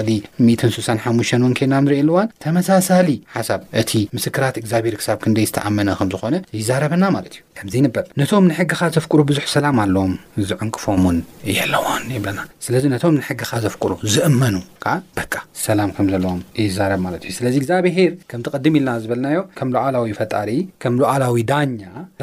65 0.85 1.35
እወን 1.43 1.55
ኬድና 1.59 1.77
ንርኢኣሉዋን 1.87 2.31
ተመሳሳሊ 2.45 3.11
ሓሳብ 3.37 3.61
እቲ 3.83 3.93
ምስክራት 4.17 4.55
እግዚኣብሄር 4.63 4.97
ክሳብ 5.03 5.19
ክንደይ 5.25 5.47
ዝተኣመነ 5.51 5.89
ከም 6.01 6.09
ዝኾነ 6.15 6.35
ይዛረበና 6.61 7.05
ማለት 7.19 7.33
እዩ 7.37 7.43
ከምዚንበብ 7.59 8.05
ነቶም 8.21 8.45
ንሕጊካ 8.53 8.81
ዘፍቅሩ 8.97 9.21
ብዙሕ 9.31 9.45
ሰላም 9.55 9.77
ኣለዎም 9.83 10.13
ዝዕንቅፎም 10.49 11.03
ውን 11.09 11.19
እየለዎ 11.51 11.85
ብለና 12.25 12.41
ስለዚ 12.67 12.85
ነቶም 12.93 13.15
ንሕጊካ 13.19 13.51
ዘፍቅሩ 13.65 13.93
ዘእመኑ 14.15 14.57
ዓ 14.93 14.95
ሰላም 15.65 15.91
ከም 15.97 16.07
ዘለዎም 16.13 16.41
እዩዛረብ 16.63 17.01
ማለት 17.07 17.23
እዩ 17.27 17.33
ስለዚ 17.39 17.55
እግዚኣብሄር 17.61 18.11
ከም 18.31 18.41
ትቀድም 18.47 18.75
ኢልና 18.79 18.91
ዝበልናዮ 19.03 19.39
ከም 19.59 19.69
ለዓላዊ 19.75 20.13
ፈጣሪ 20.21 20.51
ከም 20.85 20.95
ለዓላዊ 21.03 21.43
ዳኛ 21.51 21.79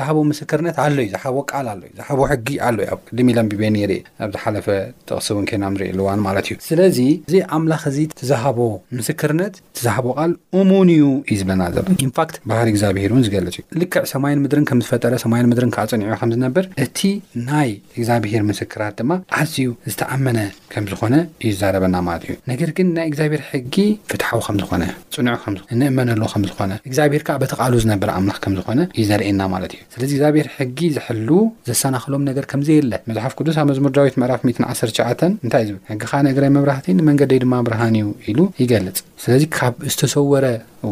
ሃቦ 0.07 0.17
ምስክርነት 0.31 0.75
ኣሎ 0.85 0.97
እዩ 1.05 1.09
ዝቦ 1.15 1.37
ቃል 1.51 1.67
ኣሎዩ 1.73 1.89
ዝቦ 2.09 2.19
ሕጊ 2.31 2.47
ኣሎእዩ 2.67 2.87
ኣብ 2.95 2.99
ቅድሚ 3.07 3.27
ኢሎም 3.35 3.49
ብቤ 3.53 3.61
ኣብዝሓለፈ 4.25 4.67
ጥቕስውን 5.07 5.45
ከና 5.51 5.63
ንርኢ 5.75 5.89
ልዋን 5.99 6.21
ማለት 6.27 6.45
እዩ 6.51 6.57
ስለዚ 6.69 6.99
እዚ 7.29 7.35
ኣምላኽ 7.59 7.83
እዚ 7.93 7.99
ትዛሃቦ 8.21 8.59
ምስክርነት 8.99 9.55
ዛሃቦ 9.85 10.07
ቃል 10.19 10.33
እሙን 10.61 10.91
እዩ 10.97 11.05
እዩ 11.29 11.37
ዝብለና 11.41 11.63
ዘሎኢንፋት 11.77 12.33
ባህሪ 12.51 12.67
እግዚኣብሄር 12.75 13.11
እውን 13.15 13.25
ዝገልፅ 13.29 13.57
እዩ 13.61 13.65
ልክዕ 13.83 14.03
ሰማይን 14.13 14.41
ምድርን 14.45 14.67
ከምዝፈጠረ 14.71 15.13
ሰማይን 15.25 15.49
ምድርን 15.53 15.73
ፀኒዑ 15.77 16.15
ከምዝነብር 16.23 16.65
እቲ 16.91 17.01
ናይ 17.49 17.69
እግዚኣብሄር 17.97 18.41
ምስክራት 18.47 18.93
ድማ 18.99 19.11
ዓርዚኡ 19.39 19.69
ዝተኣመነ 19.91 20.39
ከም 20.71 20.85
ዝኾነ 20.91 21.15
እዩዛረበና 21.43 21.95
ማለት 22.07 22.23
እዩ 22.29 22.33
ነገር 22.51 22.69
ግን 22.77 22.87
ናይ 22.97 23.05
እግዚኣብሔር 23.11 23.41
ሕጊ 23.51 23.75
ፍትሓዊ 24.11 24.39
ከም 24.47 24.57
ዝኾነ 24.61 24.83
ፅንዑ 25.43 25.61
እንእመነሎዎ 25.73 26.27
ከም 26.33 26.43
ዝኾነ 26.49 26.71
እግዚኣብሄር 26.89 27.23
ከዓ 27.27 27.35
በቲቃሉ 27.43 27.73
ዝነብረ 27.83 28.09
ኣምላኽ 28.19 28.37
ከም 28.45 28.53
ዝኾነ 28.59 28.79
እዩ 28.97 29.03
ዘርእየና 29.11 29.41
ማለት 29.53 29.71
እዩ 29.75 29.81
ስለዚ 29.95 30.11
እግዚኣብሔር 30.15 30.47
ሕጊ 30.57 30.79
ዝሕልው 30.95 31.41
ዘሰናክሎም 31.69 32.23
ነገር 32.29 32.47
ከምዘ 32.53 32.69
የለ 32.79 32.93
መዝሓፍ 33.11 33.35
ቅዱስ 33.39 33.57
ኣብ 33.63 33.67
መዝሙር 33.71 33.93
ዳዊት 33.97 34.17
ምዕራፍ 34.23 34.41
1ሸ 34.71 35.01
እንታይ 35.45 35.65
ዝብል 35.69 35.81
ሕጊ 35.91 35.99
ከዓ 36.05 36.21
ነገራይ 36.29 36.51
መብራህቲ 36.57 36.87
ንመንገድይ 36.99 37.41
ድማ 37.45 37.53
ብርሃኒ 37.67 37.97
እዩ 38.05 38.09
ኢሉ 38.31 38.39
ይገልፅ 38.63 38.99
ስለዚ 39.25 39.43
ካብ 39.57 39.73
ዝተሰወረ 39.93 40.45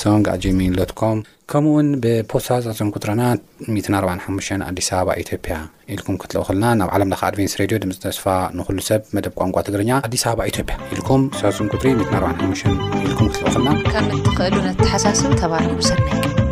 ሶን 0.00 0.22
ም 0.58 0.70
ከምኡውን 1.50 1.88
ብፖስታ 2.02 2.52
ሳፅንኩትሪና 2.64 3.22
145 3.76 4.50
ኣዲስ 4.68 4.88
ኣበባ 4.98 5.14
ኢትዮጵያ 5.22 5.54
ኢልኩም 5.94 6.16
ክትልልና 6.22 6.64
ናብ 6.80 6.90
ዓለምለ 6.96 7.14
ኣድቨንስ 7.28 7.54
ሬድዮ 7.60 7.78
ድም 7.84 7.92
ዝነስፋ 7.96 8.24
ንሉ 8.58 8.80
ሰብ 8.88 9.00
መደብ 9.18 9.32
ቋንቋ 9.40 9.56
ትግርኛ 9.68 9.90
ኣዲስ 10.08 10.24
ኣበባ 10.32 10.46
ኢትዮጵያ 10.52 10.76
ኢልኩም 10.96 11.24
ሳሰንትሪ45 11.40 12.44
ኢልኩም 13.06 13.30
ትልልና 13.38 13.68
ከምትክእሉ 13.94 14.56
ተሓሳስ 14.84 15.22
ተባርሰ 15.42 16.48